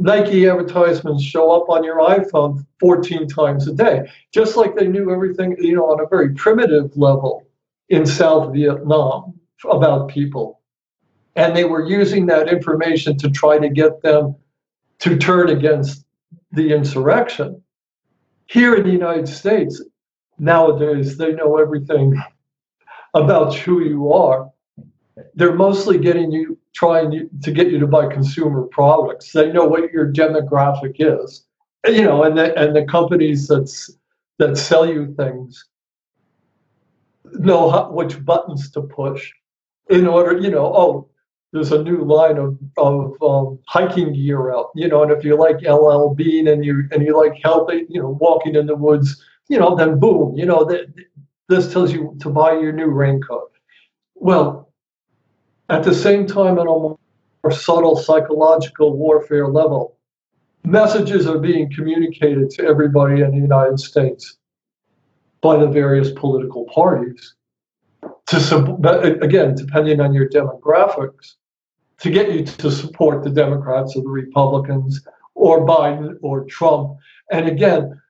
[0.00, 5.12] Nike advertisements show up on your iPhone 14 times a day, just like they knew
[5.12, 7.46] everything, you know, on a very primitive level
[7.88, 9.38] in South Vietnam
[9.68, 10.57] about people.
[11.38, 14.34] And they were using that information to try to get them
[14.98, 16.04] to turn against
[16.50, 17.62] the insurrection.
[18.46, 19.80] Here in the United States,
[20.40, 22.20] nowadays, they know everything
[23.14, 24.50] about who you are.
[25.34, 29.30] They're mostly getting you, trying to get you to buy consumer products.
[29.30, 31.44] They know what your demographic is,
[31.86, 33.92] you know, and the, and the companies that's,
[34.38, 35.66] that sell you things
[37.32, 39.32] know how, which buttons to push
[39.88, 41.08] in order, you know, oh,
[41.52, 45.36] there's a new line of, of um, hiking gear out, you know, and if you
[45.36, 49.22] like LL Bean and you and you like healthy, you know, walking in the woods,
[49.48, 50.70] you know, then boom, you know,
[51.48, 53.50] this tells you to buy your new raincoat.
[54.14, 54.72] Well,
[55.70, 59.96] at the same time, on a more subtle psychological warfare level,
[60.64, 64.36] messages are being communicated to everybody in the United States
[65.40, 67.34] by the various political parties
[68.28, 71.34] to uh, again, depending on your demographics,
[72.00, 76.98] to get you to support the Democrats or the Republicans or Biden or Trump.
[77.32, 78.00] And again,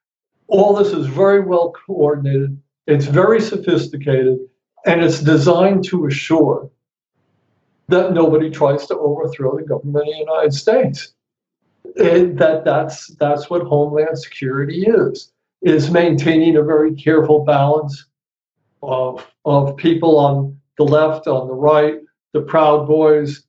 [0.49, 2.61] all this is very well coordinated.
[2.87, 4.39] It's very sophisticated,
[4.87, 6.71] and it's designed to assure
[7.89, 11.13] that nobody tries to overthrow the government of the United States.
[11.97, 18.08] And that that's that's what Homeland Security is is maintaining a very careful balance
[18.83, 21.97] of of people on the left, on the right,
[22.33, 23.45] the Proud Boys,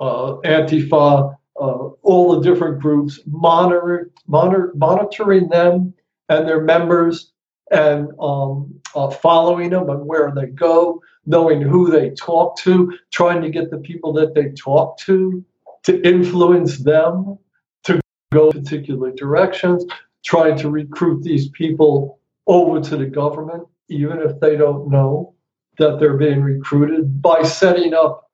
[0.00, 5.94] uh, Antifa, uh, all the different groups, monitor, monitor, monitoring them
[6.28, 7.32] and their members
[7.70, 13.42] and um, uh, following them and where they go, knowing who they talk to, trying
[13.42, 15.44] to get the people that they talk to
[15.84, 17.38] to influence them
[17.84, 18.00] to
[18.32, 19.84] go particular directions,
[20.24, 25.34] trying to recruit these people over to the government, even if they don't know
[25.78, 28.30] that they're being recruited by setting up,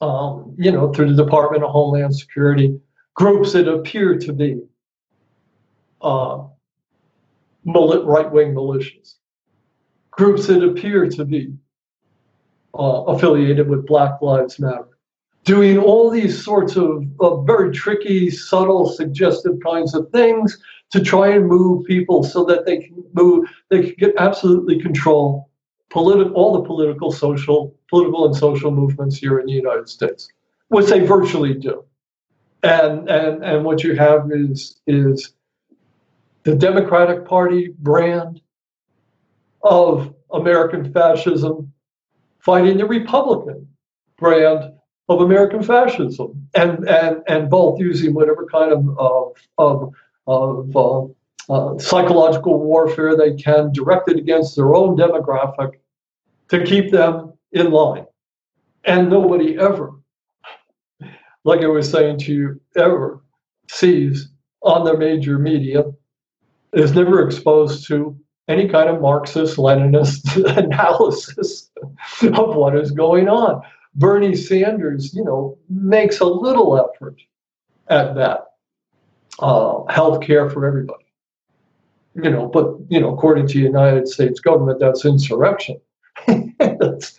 [0.00, 2.78] um, you know, through the Department of Homeland Security,
[3.14, 4.60] groups that appear to be
[6.00, 6.44] uh,
[7.64, 9.14] right-wing militias,
[10.10, 11.54] groups that appear to be
[12.74, 14.88] uh, affiliated with Black Lives Matter,
[15.44, 20.58] doing all these sorts of, of very tricky, subtle, suggestive kinds of things
[20.92, 25.50] to try and move people so that they can move, they can get absolutely control
[25.90, 30.28] politi- all the political, social, political and social movements here in the United States,
[30.68, 31.84] which they virtually do.
[32.62, 35.34] And and and what you have is is
[36.44, 38.40] the Democratic Party brand
[39.64, 41.72] of American fascism
[42.38, 43.66] fighting the Republican
[44.16, 44.72] brand
[45.08, 49.94] of American fascism, and and and both using whatever kind of of of,
[50.26, 51.04] of uh,
[51.48, 55.72] uh, psychological warfare they can directed against their own demographic
[56.48, 58.06] to keep them in line.
[58.84, 59.92] And nobody ever,
[61.44, 63.22] like I was saying to you, ever
[63.70, 64.28] sees
[64.62, 65.84] on the major media,
[66.72, 68.16] is never exposed to
[68.48, 71.70] any kind of Marxist Leninist analysis
[72.22, 73.62] of what is going on.
[73.94, 77.20] Bernie Sanders, you know, makes a little effort
[77.88, 78.51] at that.
[79.38, 81.04] Uh, health care for everybody.
[82.14, 85.80] You know, but you know, according to the United States government, that's insurrection.
[86.58, 87.18] that's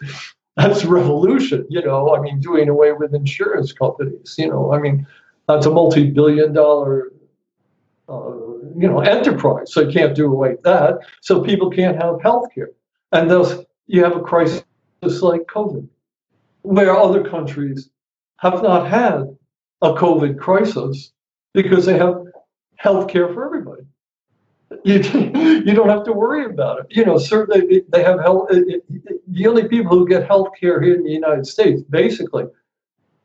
[0.55, 1.65] that's revolution.
[1.69, 4.35] You know, I mean, doing away with insurance companies.
[4.37, 5.07] You know, I mean,
[5.47, 7.11] that's a multi-billion-dollar
[8.07, 8.31] uh,
[8.77, 9.73] you know enterprise.
[9.73, 10.99] So you can't do away with that.
[11.21, 12.69] So people can't have health care,
[13.11, 14.63] and thus you have a crisis
[15.01, 15.87] like COVID,
[16.61, 17.89] where other countries
[18.37, 19.35] have not had
[19.81, 21.12] a COVID crisis
[21.53, 22.23] because they have
[22.75, 23.83] health care for everybody.
[24.83, 24.95] You,
[25.65, 26.85] you don't have to worry about it.
[26.89, 28.49] You know, certainly they have health.
[28.49, 32.45] The only people who get health care here in the United States, basically,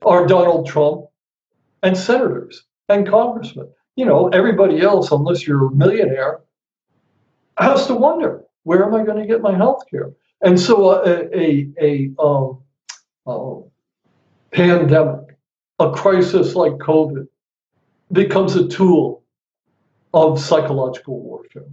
[0.02, 1.06] are Donald Trump
[1.82, 3.68] and senators and congressmen.
[3.96, 6.40] You know, everybody else, unless you're a millionaire,
[7.58, 10.12] has to wonder where am I going to get my health care?
[10.42, 12.62] And so a, a, a um,
[13.26, 13.56] uh,
[14.52, 15.36] pandemic,
[15.80, 17.26] a crisis like COVID,
[18.12, 19.22] becomes a tool
[20.14, 21.66] of psychological warfare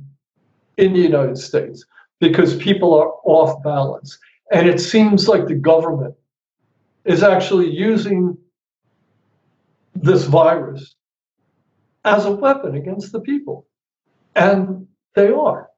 [0.78, 1.86] in the United States
[2.19, 4.17] because people are off balance.
[4.52, 6.15] And it seems like the government
[7.06, 8.38] is actually using
[9.93, 10.95] this virus
[12.04, 13.67] as a weapon against the people.
[14.36, 15.69] And they are.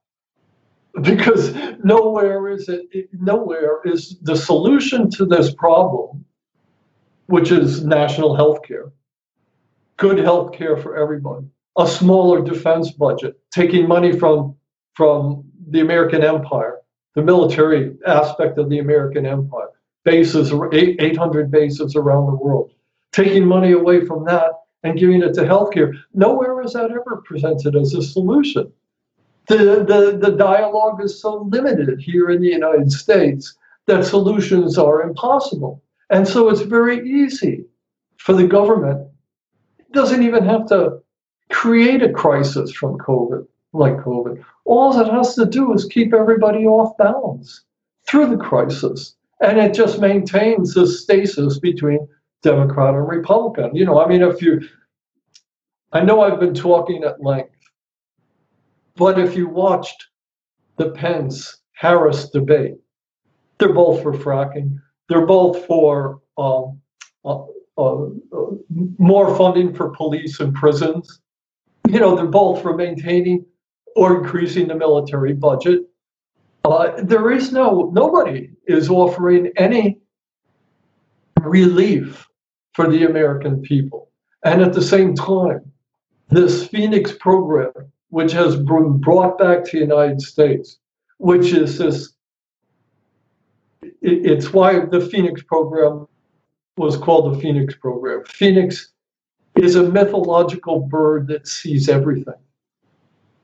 [1.00, 6.24] Because nowhere is it, nowhere is the solution to this problem,
[7.26, 8.90] which is national health care,
[9.98, 14.56] good health care for everybody, a smaller defense budget, taking money from,
[14.94, 16.78] from the American empire,
[17.14, 19.68] the military aspect of the American empire,
[20.04, 22.72] bases, 800 bases around the world,
[23.12, 24.52] taking money away from that
[24.84, 25.92] and giving it to healthcare.
[26.14, 28.72] Nowhere is that ever presented as a solution.
[29.48, 33.56] The, the, the dialogue is so limited here in the United States
[33.86, 35.82] that solutions are impossible.
[36.10, 37.64] And so it's very easy
[38.18, 39.07] for the government,
[39.92, 40.98] doesn't even have to
[41.50, 44.44] create a crisis from COVID, like COVID.
[44.64, 47.64] All it has to do is keep everybody off balance
[48.06, 49.14] through the crisis.
[49.40, 52.06] And it just maintains this stasis between
[52.42, 53.74] Democrat and Republican.
[53.74, 54.60] You know, I mean, if you,
[55.92, 57.54] I know I've been talking at length,
[58.96, 60.08] but if you watched
[60.76, 62.74] the Pence Harris debate,
[63.58, 64.78] they're both for fracking.
[65.08, 66.80] They're both for um,
[67.24, 67.44] uh,
[68.98, 71.20] more funding for police and prisons.
[71.88, 73.46] You know, they're both for maintaining
[73.94, 75.82] or increasing the military budget.
[76.64, 80.00] Uh, there is no, nobody is offering any
[81.40, 82.26] relief
[82.74, 84.10] for the American people.
[84.44, 85.70] And at the same time,
[86.30, 87.72] this Phoenix program,
[88.10, 90.78] which has been brought back to the United States,
[91.18, 92.12] which is this,
[94.02, 96.07] it's why the Phoenix program
[96.78, 98.24] was called the Phoenix program.
[98.24, 98.92] Phoenix
[99.56, 102.34] is a mythological bird that sees everything.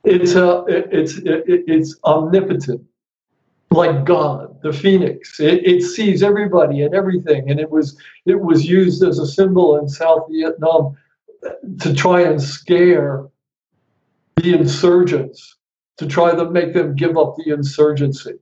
[0.04, 2.82] It's a, it's it's omnipotent
[3.70, 5.40] like God, the phoenix.
[5.40, 9.78] It, it, sees everybody and everything, and it was it was used as a symbol
[9.78, 10.96] in South Vietnam
[11.80, 13.26] to try and scare
[14.36, 15.56] the insurgents,
[15.98, 18.34] to try to make them give up the insurgency.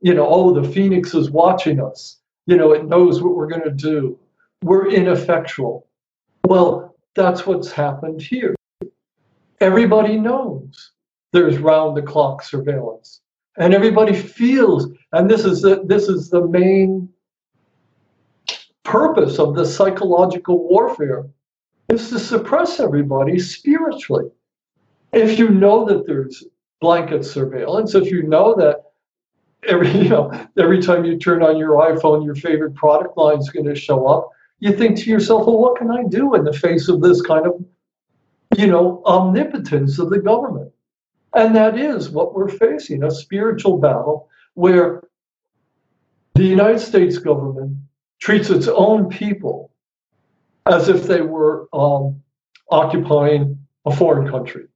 [0.00, 2.18] You know, oh, the phoenix is watching us.
[2.46, 4.18] You know, it knows what we're going to do.
[4.62, 5.86] We're ineffectual.
[6.46, 8.54] Well, that's what's happened here.
[9.60, 10.92] Everybody knows
[11.32, 13.20] there's round the clock surveillance
[13.58, 17.08] and everybody feels and this is the, this is the main
[18.82, 21.26] purpose of the psychological warfare
[21.88, 24.28] is to suppress everybody spiritually
[25.12, 26.44] if you know that there's
[26.80, 28.82] blanket surveillance if you know that
[29.68, 33.50] every you know every time you turn on your iphone your favorite product line is
[33.50, 34.28] going to show up
[34.60, 37.46] you think to yourself well what can i do in the face of this kind
[37.46, 37.64] of
[38.56, 40.70] you know omnipotence of the government
[41.34, 45.02] and that is what we're facing a spiritual battle where
[46.34, 47.76] the United States government
[48.18, 49.70] treats its own people
[50.66, 52.20] as if they were um,
[52.70, 54.66] occupying a foreign country.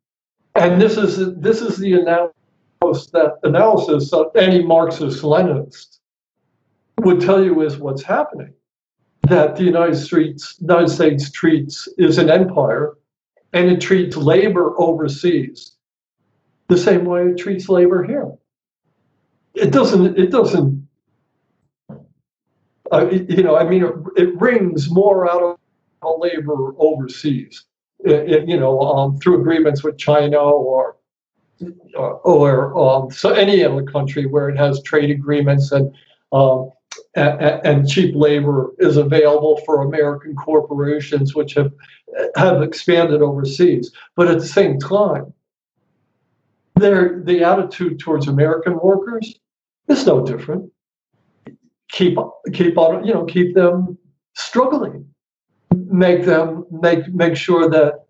[0.54, 5.98] And this is, this is the analysis that analysis that any Marxist Leninist
[6.98, 8.52] would tell you is what's happening.
[9.28, 12.94] That the United States, United States treats is an empire
[13.52, 15.74] and it treats labor overseas
[16.68, 18.32] the same way it treats labor here.
[19.54, 20.18] It doesn't.
[20.18, 20.88] It doesn't.
[22.90, 25.58] Uh, you know, I mean, it, it wrings more out
[26.02, 27.64] of labor overseas.
[28.00, 30.96] It, it, you know, um, through agreements with China or
[31.94, 35.94] or, or um, so any other country where it has trade agreements and
[36.32, 36.70] um,
[37.14, 41.72] and, cheap labor is available for American corporations, which have
[42.36, 43.92] have expanded overseas.
[44.16, 45.32] But at the same time,
[46.76, 49.38] the attitude towards American workers
[49.88, 50.70] is no different.
[51.92, 52.18] Keep
[52.52, 53.96] keep on you know keep them
[54.34, 55.06] struggling,
[55.72, 58.04] make them make make sure that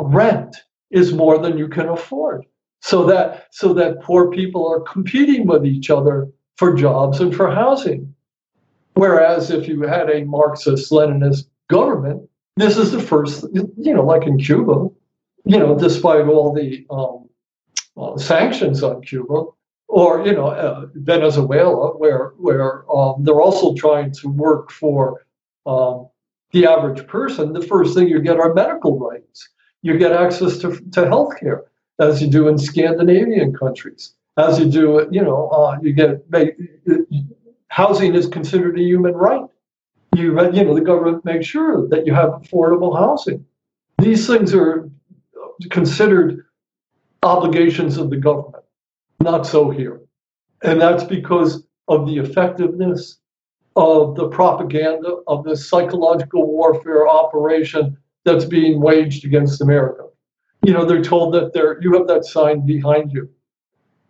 [0.00, 0.56] rent
[0.90, 2.44] is more than you can afford,
[2.80, 7.50] so that so that poor people are competing with each other for jobs and for
[7.50, 8.14] housing.
[8.94, 14.26] Whereas if you had a Marxist Leninist government, this is the first, you know, like
[14.26, 14.88] in Cuba,
[15.44, 17.28] you know, despite all the um,
[17.96, 19.44] uh, sanctions on Cuba,
[19.88, 25.24] or you know, uh, Venezuela, where where um, they're also trying to work for
[25.66, 26.08] um,
[26.52, 27.52] the average person.
[27.52, 29.48] The first thing you get are medical rights.
[29.82, 31.64] You get access to to health care,
[31.98, 36.24] as you do in Scandinavian countries as you do it, you know, uh, you get
[37.68, 39.44] housing is considered a human right.
[40.16, 43.44] You, you know, the government makes sure that you have affordable housing.
[43.98, 44.90] These things are
[45.70, 46.44] considered
[47.22, 48.64] obligations of the government.
[49.20, 50.00] Not so here,
[50.62, 53.18] and that's because of the effectiveness
[53.76, 60.04] of the propaganda of this psychological warfare operation that's being waged against America.
[60.64, 63.30] You know, they're told that there you have that sign behind you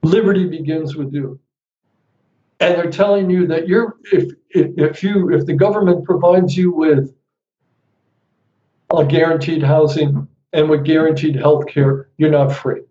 [0.02, 1.38] liberty begins with you.
[2.60, 7.14] And they're telling you that you're if if you if the government provides you with
[8.94, 12.82] a guaranteed housing and with guaranteed health care, you're not free.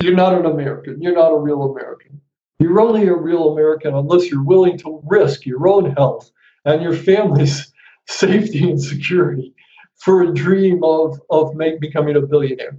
[0.00, 1.02] You're not an American.
[1.02, 2.20] You're not a real American.
[2.60, 6.30] You're only a real American unless you're willing to risk your own health
[6.64, 7.72] and your family's
[8.08, 9.54] safety and security
[9.96, 12.78] for a dream of, of make, becoming a billionaire.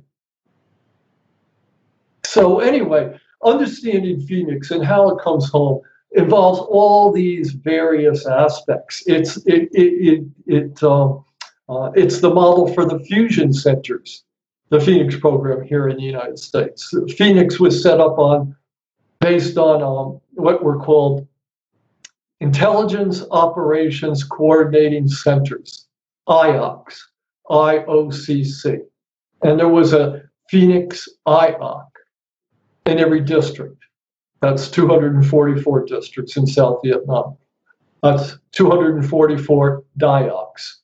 [2.29, 9.01] So anyway, understanding Phoenix and how it comes home involves all these various aspects.
[9.07, 11.25] It's it it it, it um,
[11.67, 14.25] uh, it's the model for the fusion centers,
[14.69, 16.93] the Phoenix program here in the United States.
[17.17, 18.55] Phoenix was set up on
[19.19, 21.27] based on um, what were called
[22.41, 25.87] intelligence operations coordinating centers,
[26.27, 26.99] IOCs,
[27.49, 28.81] IOCC,
[29.41, 31.89] and there was a Phoenix IOC
[32.89, 33.83] in every district.
[34.41, 37.37] That's 244 districts in South Vietnam.
[38.01, 40.75] That's 244 DIOCs.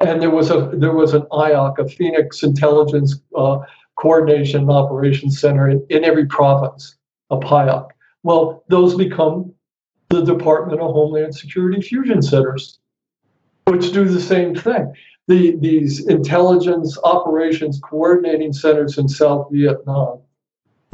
[0.00, 3.58] And there was a there was an IOC, a Phoenix Intelligence uh,
[3.96, 6.96] Coordination and Operations Center in, in every province,
[7.30, 7.88] a PIOC.
[8.22, 9.52] Well, those become
[10.08, 12.78] the Department of Homeland Security fusion centers,
[13.66, 14.92] which do the same thing.
[15.28, 20.21] The, these intelligence operations coordinating centers in South Vietnam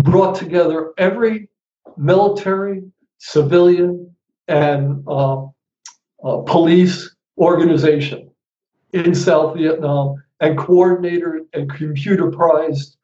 [0.02, 1.48] brought together every
[1.96, 2.82] military,
[3.18, 4.14] civilian,
[4.46, 5.42] and uh,
[6.24, 8.30] uh, police organization
[8.92, 12.96] in South Vietnam and coordinated and computerized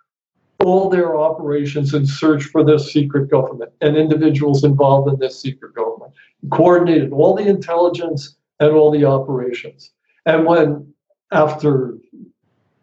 [0.60, 5.74] all their operations in search for this secret government and individuals involved in this secret
[5.74, 6.12] government.
[6.50, 9.90] Coordinated all the intelligence and all the operations.
[10.26, 10.94] And when,
[11.32, 11.98] after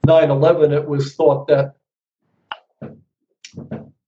[0.06, 1.76] 9 11, it was thought that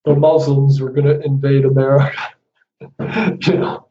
[0.06, 2.18] the Muslims were going to invade America.
[2.99, 3.88] you know,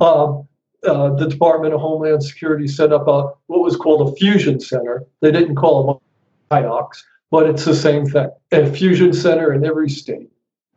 [0.00, 0.46] um,
[0.86, 5.04] uh, the Department of Homeland Security set up a what was called a fusion center.
[5.20, 8.30] They didn't call them IOCs, but it's the same thing.
[8.52, 10.28] A fusion center in every state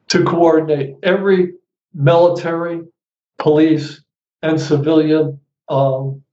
[0.07, 1.53] to coordinate every
[1.93, 2.81] military,
[3.37, 4.01] police,
[4.41, 6.23] and civilian um,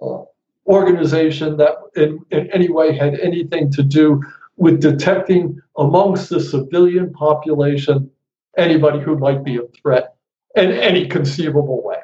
[0.00, 0.22] uh,
[0.66, 4.22] organization that in, in any way had anything to do
[4.56, 8.10] with detecting amongst the civilian population
[8.56, 10.14] anybody who might be a threat
[10.54, 11.98] in any conceivable way.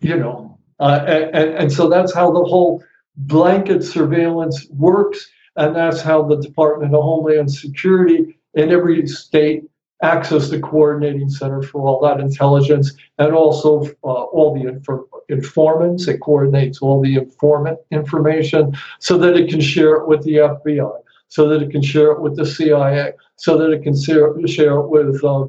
[0.00, 2.82] You know, uh, and, and so that's how the whole
[3.16, 5.28] blanket surveillance works.
[5.56, 9.64] And that's how the Department of Homeland Security in every state
[10.02, 16.08] access the coordinating center for all that intelligence and also uh, all the infor- informants.
[16.08, 21.00] It coordinates all the informant information so that it can share it with the FBI
[21.30, 24.88] so that it can share it with the CIA, so that it can share, it
[24.88, 25.46] with uh,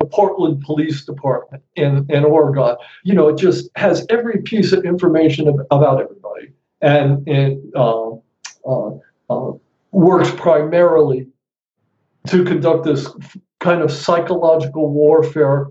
[0.00, 2.76] the Portland Police Department in, in Oregon.
[3.04, 6.52] You know, it just has every piece of information about everybody.
[6.80, 8.12] And it uh,
[8.66, 8.90] uh,
[9.28, 9.52] uh,
[9.92, 11.28] works primarily
[12.28, 13.08] to conduct this
[13.60, 15.66] kind of psychological warfare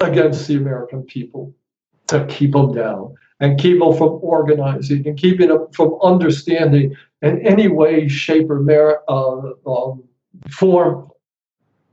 [0.00, 1.52] against the American people
[2.06, 7.44] to keep them down and keep them from organizing and keeping them from understanding in
[7.46, 10.04] any way, shape, or uh, um,
[10.50, 11.10] form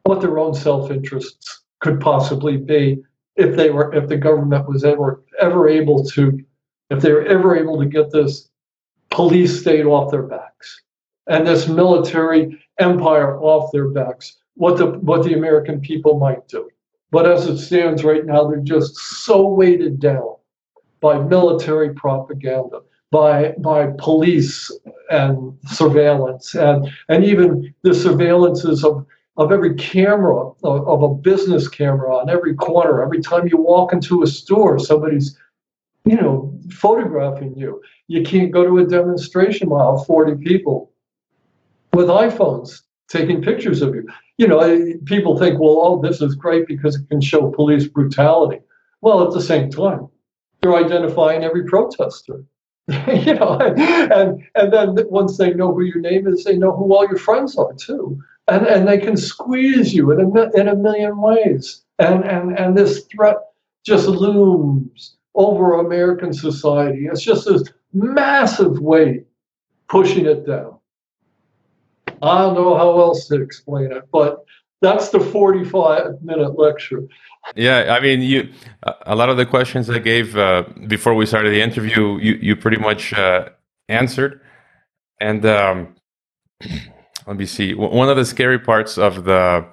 [0.03, 3.01] what their own self interests could possibly be
[3.35, 6.39] if they were if the government was ever ever able to
[6.89, 8.49] if they were ever able to get this
[9.09, 10.81] police state off their backs
[11.27, 16.69] and this military empire off their backs what the what the american people might do.
[17.11, 20.35] But as it stands right now they're just so weighted down
[21.01, 22.79] by military propaganda
[23.11, 24.71] by by police
[25.09, 29.05] and surveillance and and even the surveillances of
[29.37, 33.01] of every camera of, a business camera on every corner.
[33.01, 35.37] Every time you walk into a store somebody's
[36.05, 37.81] you know photographing you.
[38.07, 40.91] You can't go to a demonstration while 40 people
[41.93, 44.07] with iphones taking pictures of you.
[44.37, 47.87] You know eh, people think well oh this is great because it can show police
[47.87, 48.59] brutality.
[49.01, 50.07] Well at the same time
[50.61, 52.43] they're identifying every protester
[52.87, 56.93] you know, and and then once they know who your name is, they know who
[56.93, 60.75] all your friends are too, and and they can squeeze you in a in a
[60.75, 63.37] million ways, and and and this threat
[63.85, 67.05] just looms over American society.
[67.05, 69.25] It's just this massive weight
[69.87, 70.77] pushing it down.
[72.21, 74.43] I don't know how else to explain it, but
[74.81, 77.07] that's the 45 minute lecture.
[77.55, 78.51] Yeah, I mean, you.
[79.05, 82.55] A lot of the questions I gave uh, before we started the interview, you you
[82.55, 83.49] pretty much uh,
[83.89, 84.41] answered.
[85.19, 85.95] And um,
[87.27, 87.73] let me see.
[87.73, 89.65] One of the scary parts of the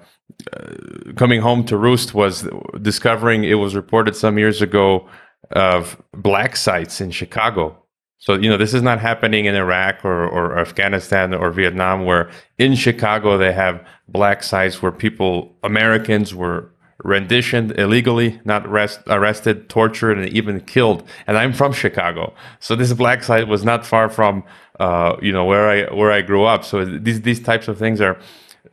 [0.53, 2.47] uh, coming home to roost was
[2.81, 5.07] discovering it was reported some years ago
[5.51, 7.75] of black sites in Chicago.
[8.19, 12.29] So you know this is not happening in Iraq or, or Afghanistan or Vietnam, where
[12.57, 16.71] in Chicago they have black sites where people Americans were
[17.03, 21.07] renditioned illegally, not arrest, arrested, tortured, and even killed.
[21.27, 24.43] And I'm from Chicago, so this black site was not far from
[24.79, 26.63] uh, you know where I where I grew up.
[26.63, 28.17] So these these types of things are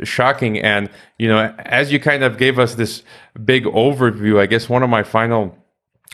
[0.02, 0.58] shocking.
[0.60, 3.02] And you know, as you kind of gave us this
[3.44, 5.56] big overview, I guess one of my final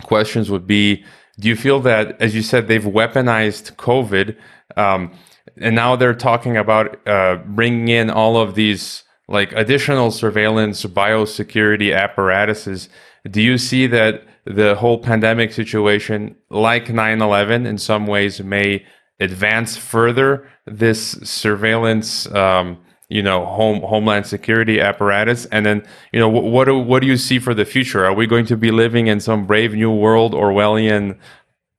[0.02, 1.04] questions would be:
[1.38, 4.36] Do you feel that, as you said, they've weaponized COVID?
[4.76, 5.12] Um,
[5.56, 11.96] and now they're talking about uh, bringing in all of these like additional surveillance biosecurity
[11.96, 12.88] apparatuses.
[13.30, 18.84] Do you see that the whole pandemic situation like 9-11 in some ways may
[19.20, 25.46] advance further this surveillance um, you know home homeland security apparatus?
[25.46, 28.04] And then you know what, what do, what do you see for the future?
[28.04, 31.16] Are we going to be living in some brave new world orwellian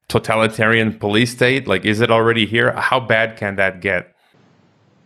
[0.07, 1.67] totalitarian police state?
[1.67, 2.71] Like is it already here?
[2.71, 4.15] How bad can that get?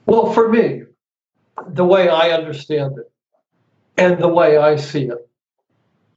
[0.06, 0.84] Well for me
[1.74, 3.12] the way I understand it
[3.98, 5.30] and the way I see it.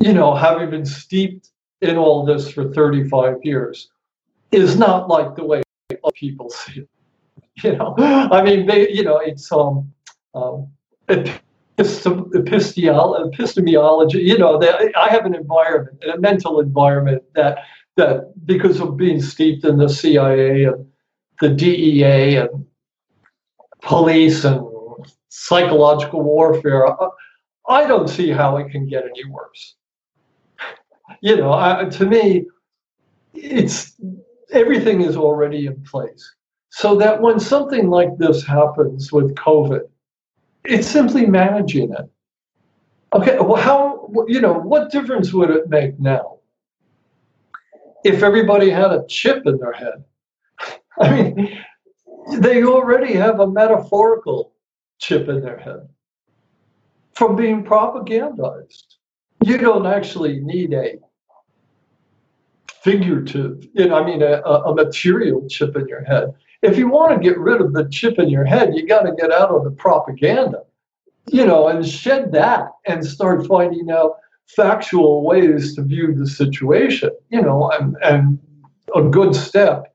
[0.00, 3.90] You know, having been steeped in all this for 35 years
[4.52, 5.62] is not like the way
[6.14, 6.88] people see it.
[7.62, 9.92] You know, I mean, they, you know, it's um,
[10.34, 10.68] um
[11.78, 14.20] epistemology.
[14.20, 17.58] You know, they, I have an environment, a mental environment that
[17.96, 20.86] that because of being steeped in the CIA and
[21.40, 22.66] the DEA and
[23.82, 24.60] police and
[25.30, 26.86] psychological warfare,
[27.68, 29.76] I don't see how it can get any worse.
[31.22, 32.46] You know, I, to me,
[33.32, 33.96] it's
[34.52, 36.34] everything is already in place.
[36.70, 39.88] So that when something like this happens with COVID,
[40.64, 42.10] it's simply managing it.
[43.12, 46.38] Okay, well, how, you know, what difference would it make now
[48.04, 50.04] if everybody had a chip in their head?
[51.00, 51.58] I mean,
[52.38, 54.52] they already have a metaphorical
[55.00, 55.88] chip in their head
[57.14, 58.96] from being propagandized.
[59.44, 60.98] You don't actually need a
[62.82, 66.32] figurative, you know, I mean, a, a material chip in your head.
[66.62, 69.12] If you want to get rid of the chip in your head, you got to
[69.12, 70.62] get out of the propaganda,
[71.26, 77.10] you know, and shed that and start finding out factual ways to view the situation,
[77.30, 78.38] you know, and, and
[78.94, 79.94] a good step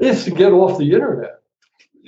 [0.00, 1.37] is to get off the internet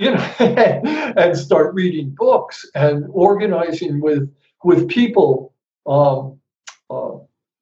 [0.00, 0.34] you know,
[1.16, 4.28] and start reading books and organizing with
[4.64, 5.54] with people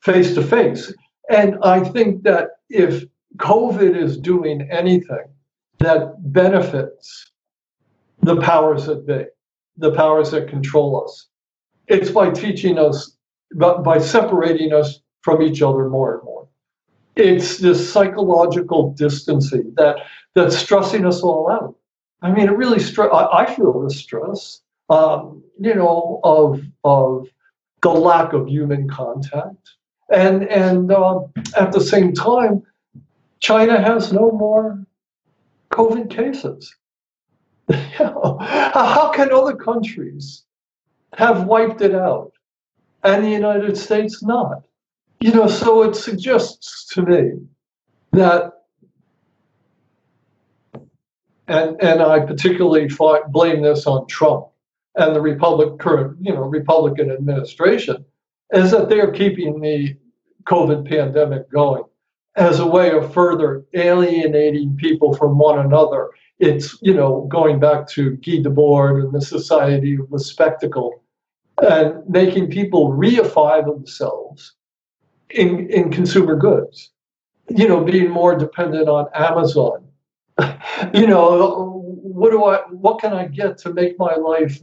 [0.09, 0.93] face to face.
[1.29, 3.05] And I think that if
[3.37, 5.27] COVID is doing anything
[5.79, 7.31] that benefits
[8.23, 9.25] the powers that be,
[9.77, 11.29] the powers that control us,
[11.89, 13.17] it's by teaching us,
[13.55, 16.49] by separating us from each other more and more.
[17.17, 19.97] It's this psychological distancing that
[20.35, 21.75] that's stressing us all out.
[22.23, 23.11] I mean, it really stress.
[23.13, 24.61] I, feel the stress,
[24.91, 27.29] um, you know, of of
[27.83, 29.71] the lack of human contact,
[30.11, 31.21] and and uh,
[31.57, 32.63] at the same time,
[33.41, 34.85] China has no more
[35.71, 36.75] COVID cases.
[37.93, 40.45] how can other countries
[41.15, 42.33] have wiped it out,
[43.05, 44.63] and the United States not.
[45.21, 47.33] You know, so it suggests to me
[48.13, 48.53] that,
[51.49, 52.89] and and I particularly
[53.31, 54.49] blame this on Trump
[54.95, 58.05] and the Republic current, you know, Republican administration,
[58.53, 59.97] is that they are keeping the
[60.45, 61.85] COVID pandemic going
[62.37, 66.11] as a way of further alienating people from one another.
[66.39, 71.03] It's, you know, going back to Guy Debord and the Society of the Spectacle
[71.61, 74.55] and making people reify themselves
[75.31, 76.93] in, in consumer goods,
[77.49, 79.88] you know, being more dependent on Amazon.
[80.95, 84.59] you know, what do I, what can I get to make my life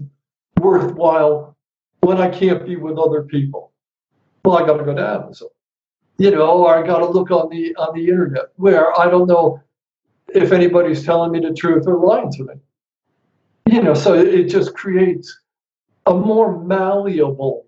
[0.60, 1.58] worthwhile
[2.02, 3.74] when I can't be with other people?
[4.44, 5.50] Well, I got to go to Amazon
[6.18, 9.28] you know, or I got to look on the on the internet where I don't
[9.28, 9.62] know
[10.34, 12.54] if anybody's telling me the truth or lying to me.
[13.68, 15.40] You know, so it, it just creates
[16.06, 17.66] a more malleable,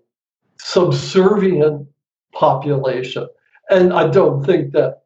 [0.60, 1.86] subservient
[2.32, 3.26] population.
[3.70, 5.02] And I don't think that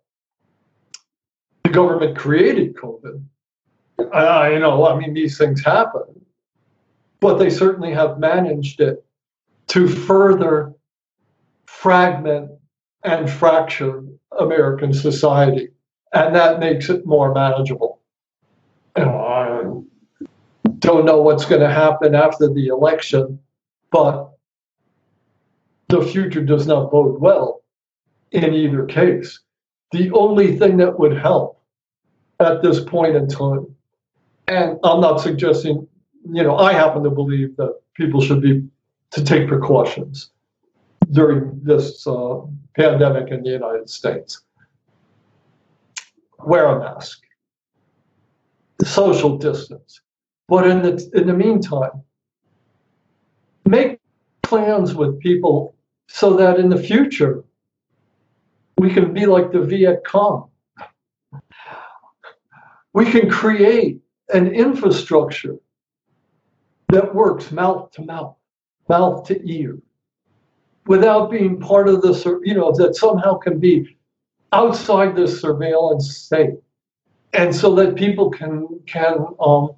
[1.64, 3.22] the government created COVID.
[4.12, 6.02] I, know, I mean, these things happen,
[7.20, 9.04] but they certainly have managed it
[9.68, 10.74] to further
[11.66, 12.50] fragment
[13.04, 14.04] and fracture
[14.38, 15.68] American society.
[16.12, 18.00] And that makes it more manageable.
[18.96, 19.62] I
[20.78, 23.38] don't know what's going to happen after the election,
[23.90, 24.30] but
[25.88, 27.62] the future does not bode well
[28.32, 29.40] in either case.
[29.93, 31.61] The only thing that would help
[32.40, 33.66] at this point in time,
[34.49, 35.86] and I'm not suggesting,
[36.24, 38.66] you know, I happen to believe that people should be
[39.11, 40.30] to take precautions
[41.11, 42.40] during this uh,
[42.74, 44.40] pandemic in the United States.
[46.38, 47.22] Wear a mask,
[48.82, 50.01] social distance.
[50.49, 52.03] But in the, in the meantime,
[53.66, 54.01] make
[54.43, 55.74] plans with people
[56.09, 57.45] so that in the future
[58.83, 60.51] we can be like the Viet Cong.
[62.93, 64.01] We can create
[64.35, 65.57] an infrastructure
[66.89, 68.35] that works mouth to mouth,
[68.89, 69.78] mouth to ear,
[70.87, 73.97] without being part of the, you know, that somehow can be
[74.53, 76.59] outside the surveillance state.
[77.35, 79.76] And so that people can, can um,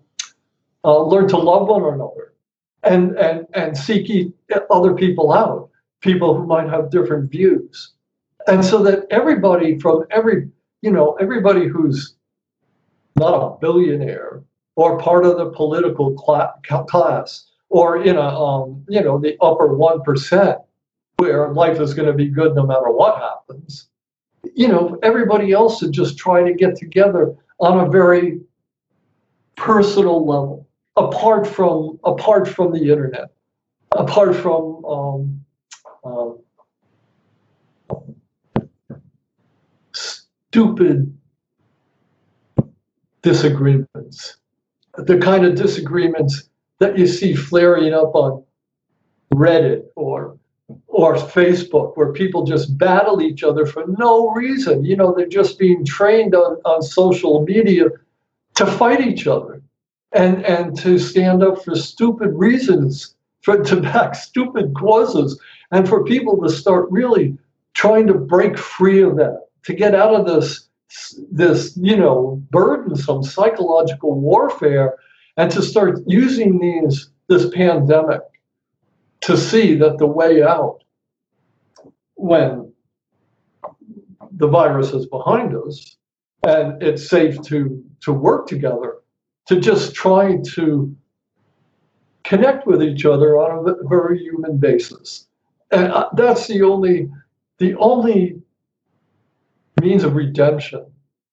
[0.82, 2.32] uh, learn to love one another
[2.82, 4.34] and, and, and seek
[4.70, 5.68] other people out,
[6.00, 7.94] people who might have different views.
[8.46, 10.48] And so that everybody from every,
[10.82, 12.16] you know, everybody who's
[13.16, 14.42] not a billionaire
[14.76, 20.64] or part of the political class or in a, um, you know, the upper 1%,
[21.16, 23.88] where life is going to be good no matter what happens.
[24.54, 28.40] You know, everybody else is just try to get together on a very
[29.56, 33.30] personal level, apart from apart from the internet,
[33.92, 35.44] apart from um,
[36.04, 36.38] um,
[40.54, 41.12] stupid
[43.22, 44.36] disagreements,
[44.96, 46.48] the kind of disagreements
[46.78, 48.44] that you see flaring up on
[49.34, 50.38] Reddit or
[50.86, 54.84] or Facebook where people just battle each other for no reason.
[54.84, 57.86] You know, they're just being trained on, on social media
[58.54, 59.60] to fight each other
[60.12, 65.36] and, and to stand up for stupid reasons, for to back stupid causes,
[65.72, 67.36] and for people to start really
[67.72, 70.68] trying to break free of that, to get out of this
[71.32, 74.94] this, you know, burdensome psychological warfare
[75.36, 78.20] and to start using these this pandemic
[79.22, 80.84] to see that the way out
[82.14, 82.72] when
[84.32, 85.96] the virus is behind us
[86.46, 88.96] and it's safe to to work together
[89.46, 90.94] to just try to
[92.24, 95.26] connect with each other on a very human basis.
[95.70, 97.10] And uh, that's the only
[97.58, 98.42] the only
[99.84, 100.84] means of redemption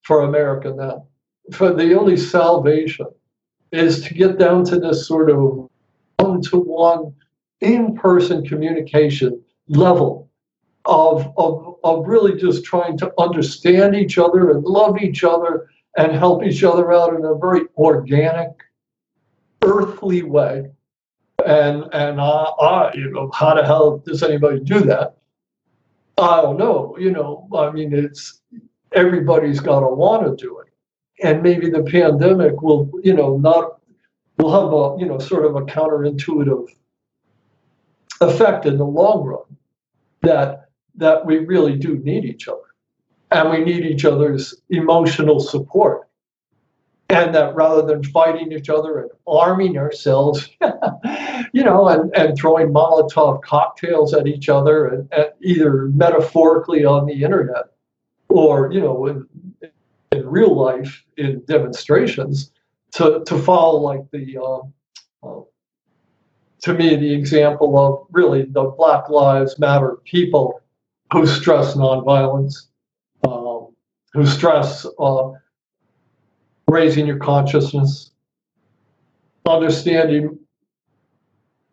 [0.02, 1.06] for america now
[1.52, 3.06] for the only salvation
[3.72, 5.68] is to get down to this sort of
[6.18, 7.12] one-to-one
[7.60, 10.30] in-person communication level
[10.84, 16.12] of, of, of really just trying to understand each other and love each other and
[16.12, 18.50] help each other out in a very organic,
[19.62, 20.66] earthly way.
[21.46, 25.16] And and I, you know, how the hell does anybody do that?
[26.18, 26.96] Oh, I don't know.
[26.98, 28.40] You know, I mean, it's
[28.92, 30.72] everybody's got to want to do it,
[31.26, 33.80] and maybe the pandemic will, you know, not
[34.38, 36.68] will have a you know sort of a counterintuitive
[38.20, 39.56] effect in the long run
[40.22, 42.58] that that we really do need each other
[43.30, 46.08] and we need each other's emotional support
[47.12, 50.48] and that rather than fighting each other and arming ourselves,
[51.52, 57.04] you know, and, and throwing Molotov cocktails at each other, and, and either metaphorically on
[57.04, 57.66] the internet
[58.30, 59.28] or, you know, in,
[60.10, 62.50] in real life in demonstrations,
[62.92, 65.42] to, to follow like the, uh, uh,
[66.62, 70.62] to me, the example of really the Black Lives Matter people
[71.12, 72.68] who stress nonviolence,
[73.28, 73.68] um,
[74.14, 75.32] who stress uh,
[76.68, 78.10] raising your consciousness,
[79.46, 80.38] understanding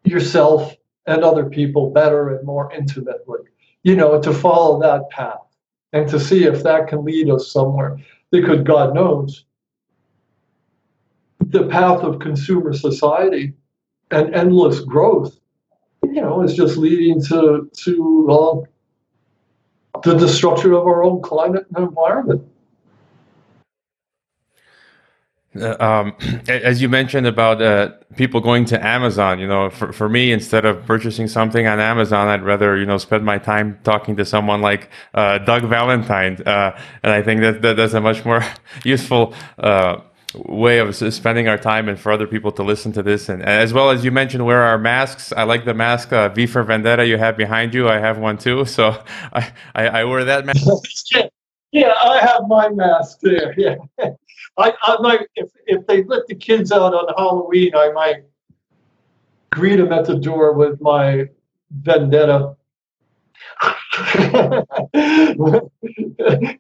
[0.04, 0.76] yourself
[1.06, 3.40] and other people better and more intimately.
[3.84, 5.40] You know, to follow that path
[5.94, 7.98] and to see if that can lead us somewhere.
[8.32, 9.46] Because God knows
[11.40, 13.54] the path of consumer society
[14.12, 15.40] and endless growth,
[16.04, 21.88] you know, is just leading to to uh, the destruction of our own climate and
[21.88, 22.42] environment.
[23.62, 25.39] Uh,
[25.80, 26.16] um,
[26.48, 30.66] as you mentioned about uh, people going to Amazon, you know, for, for me, instead
[30.66, 34.62] of purchasing something on Amazon, I'd rather, you know, spend my time talking to someone
[34.62, 36.42] like uh, Doug Valentine.
[36.46, 38.44] Uh, and I think that, that that's a much more
[38.84, 40.02] useful uh,
[40.36, 43.30] way of spending our time and for other people to listen to this.
[43.30, 45.34] And as well as you mentioned, wear our masks.
[45.34, 47.90] I like the mask uh, V for Vendetta you have behind you.
[47.90, 48.66] I have one too.
[48.80, 50.64] So I, I, I wear that mask.
[51.72, 53.54] yeah, I have my mask there.
[53.58, 53.76] Yeah.
[54.60, 58.26] I, I might if if they let the kids out on Halloween, I might
[59.52, 61.26] greet them at the door with my
[61.72, 62.56] vendetta.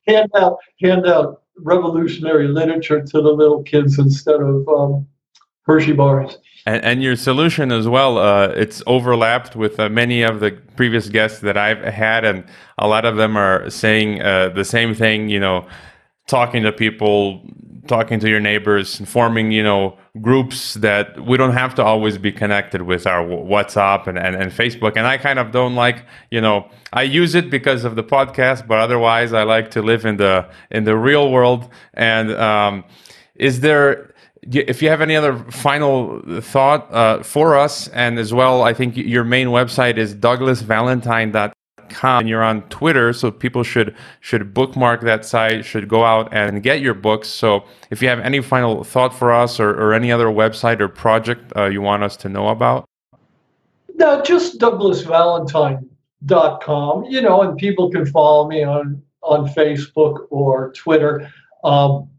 [0.07, 5.07] hand out hand out revolutionary literature to the little kids instead of um,
[5.63, 6.37] Hershey bars.
[6.65, 11.07] And, and, your solution as well, uh, it's overlapped with uh, many of the previous
[11.09, 12.43] guests that I've had, and
[12.77, 15.29] a lot of them are saying uh, the same thing.
[15.29, 15.67] You know,
[16.27, 17.41] talking to people,
[17.89, 22.31] talking to your neighbors, forming, you know, groups that we don't have to always be
[22.31, 24.93] connected with our WhatsApp and, and, and Facebook.
[24.95, 28.67] And I kind of don't like, you know, I use it because of the podcast,
[28.67, 31.69] but otherwise I like to live in the in the real world.
[31.93, 32.85] And um,
[33.35, 34.13] is there
[34.43, 38.95] if you have any other final thought uh, for us, and as well, I think
[38.95, 41.58] your main website is douglasvalentine.com com
[42.03, 46.61] and you're on Twitter, so people should should bookmark that site, should go out and
[46.63, 47.27] get your books.
[47.27, 50.87] So if you have any final thought for us or, or any other website or
[50.87, 52.85] project uh, you want us to know about.
[53.95, 61.29] No, just douglasvalentine.com, you know, and people can follow me on on Facebook or Twitter.
[61.63, 62.09] Um,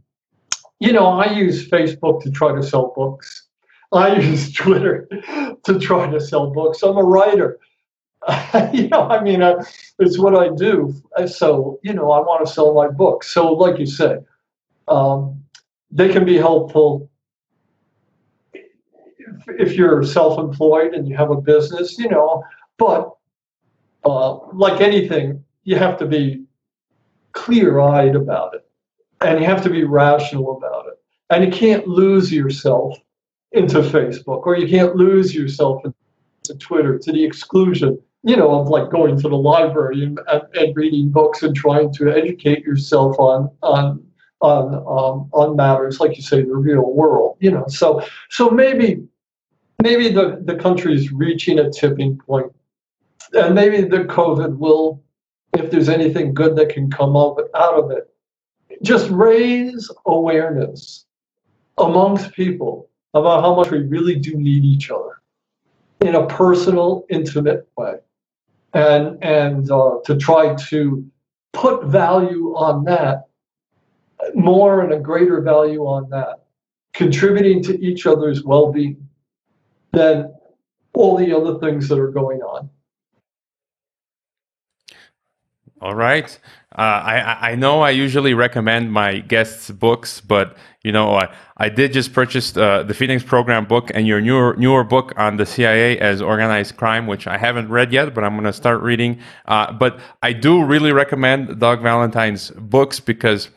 [0.78, 3.46] you know, I use Facebook to try to sell books.
[3.92, 5.08] I use Twitter
[5.64, 6.82] to try to sell books.
[6.82, 7.58] I'm a writer.
[8.72, 9.64] you know, I mean, uh,
[9.98, 10.94] it's what I do.
[11.26, 13.32] So, you know, I want to sell my books.
[13.32, 14.24] So, like you said,
[14.88, 15.42] um,
[15.90, 17.10] they can be helpful
[18.52, 22.44] if, if you're self-employed and you have a business, you know.
[22.76, 23.10] But
[24.04, 26.44] uh, like anything, you have to be
[27.32, 28.66] clear-eyed about it,
[29.22, 30.98] and you have to be rational about it,
[31.30, 32.98] and you can't lose yourself
[33.52, 38.68] into Facebook, or you can't lose yourself into Twitter to the exclusion you know, of
[38.68, 40.18] like going to the library and,
[40.54, 44.04] and reading books and trying to educate yourself on on
[44.40, 47.36] on um, on matters like you say the real world.
[47.40, 49.06] You know, so so maybe
[49.82, 52.52] maybe the the country is reaching a tipping point,
[53.32, 55.02] and maybe the COVID will,
[55.54, 58.12] if there's anything good that can come up out of it,
[58.82, 61.06] just raise awareness
[61.78, 65.22] amongst people about how much we really do need each other
[66.02, 67.94] in a personal, intimate way
[68.72, 71.04] and and uh, to try to
[71.52, 73.24] put value on that
[74.34, 76.44] more and a greater value on that
[76.92, 79.08] contributing to each other's well-being
[79.92, 80.32] than
[80.92, 82.68] all the other things that are going on
[85.80, 86.38] all right
[86.76, 91.68] uh, I I know I usually recommend my guests books, but you know I, I
[91.68, 95.44] did just purchase uh, the Phoenix Program book and your newer newer book on the
[95.46, 99.18] CIA as organized crime, which I haven't read yet, but I'm going to start reading.
[99.46, 103.50] Uh, but I do really recommend Doug Valentine's books because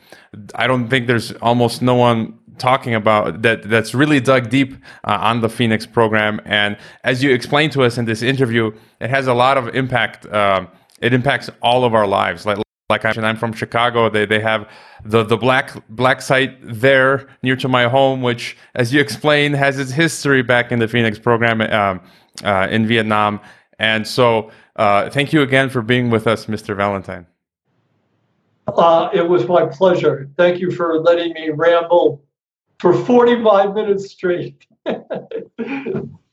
[0.56, 5.18] I don't think there's almost no one talking about that that's really dug deep uh,
[5.20, 9.28] on the Phoenix Program, and as you explained to us in this interview, it has
[9.28, 10.26] a lot of impact.
[10.26, 10.66] Um,
[11.04, 12.46] it impacts all of our lives.
[12.46, 12.58] Like
[12.90, 14.08] like I mentioned, I'm from Chicago.
[14.10, 14.68] They they have
[15.04, 19.78] the the black black site there near to my home, which, as you explained, has
[19.78, 22.00] its history back in the Phoenix program um,
[22.42, 23.40] uh, in Vietnam.
[23.78, 26.76] And so, uh, thank you again for being with us, Mr.
[26.76, 27.26] Valentine.
[28.68, 30.30] Uh, it was my pleasure.
[30.36, 32.24] Thank you for letting me ramble
[32.78, 34.66] for 45 minutes straight.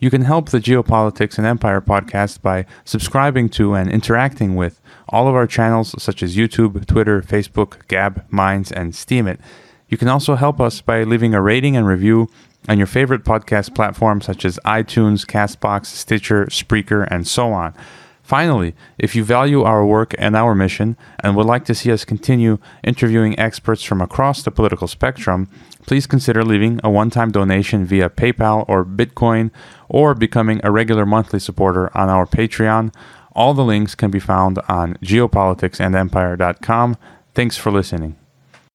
[0.00, 5.26] You can help the Geopolitics and Empire podcast by subscribing to and interacting with all
[5.26, 9.40] of our channels such as YouTube, Twitter, Facebook, Gab, Minds, and Steemit.
[9.88, 12.28] You can also help us by leaving a rating and review
[12.68, 17.74] on your favorite podcast platforms such as iTunes, Castbox, Stitcher, Spreaker, and so on.
[18.28, 22.04] Finally, if you value our work and our mission and would like to see us
[22.04, 25.48] continue interviewing experts from across the political spectrum,
[25.86, 29.50] please consider leaving a one time donation via PayPal or Bitcoin
[29.88, 32.94] or becoming a regular monthly supporter on our Patreon.
[33.32, 36.98] All the links can be found on geopoliticsandempire.com.
[37.32, 38.14] Thanks for listening.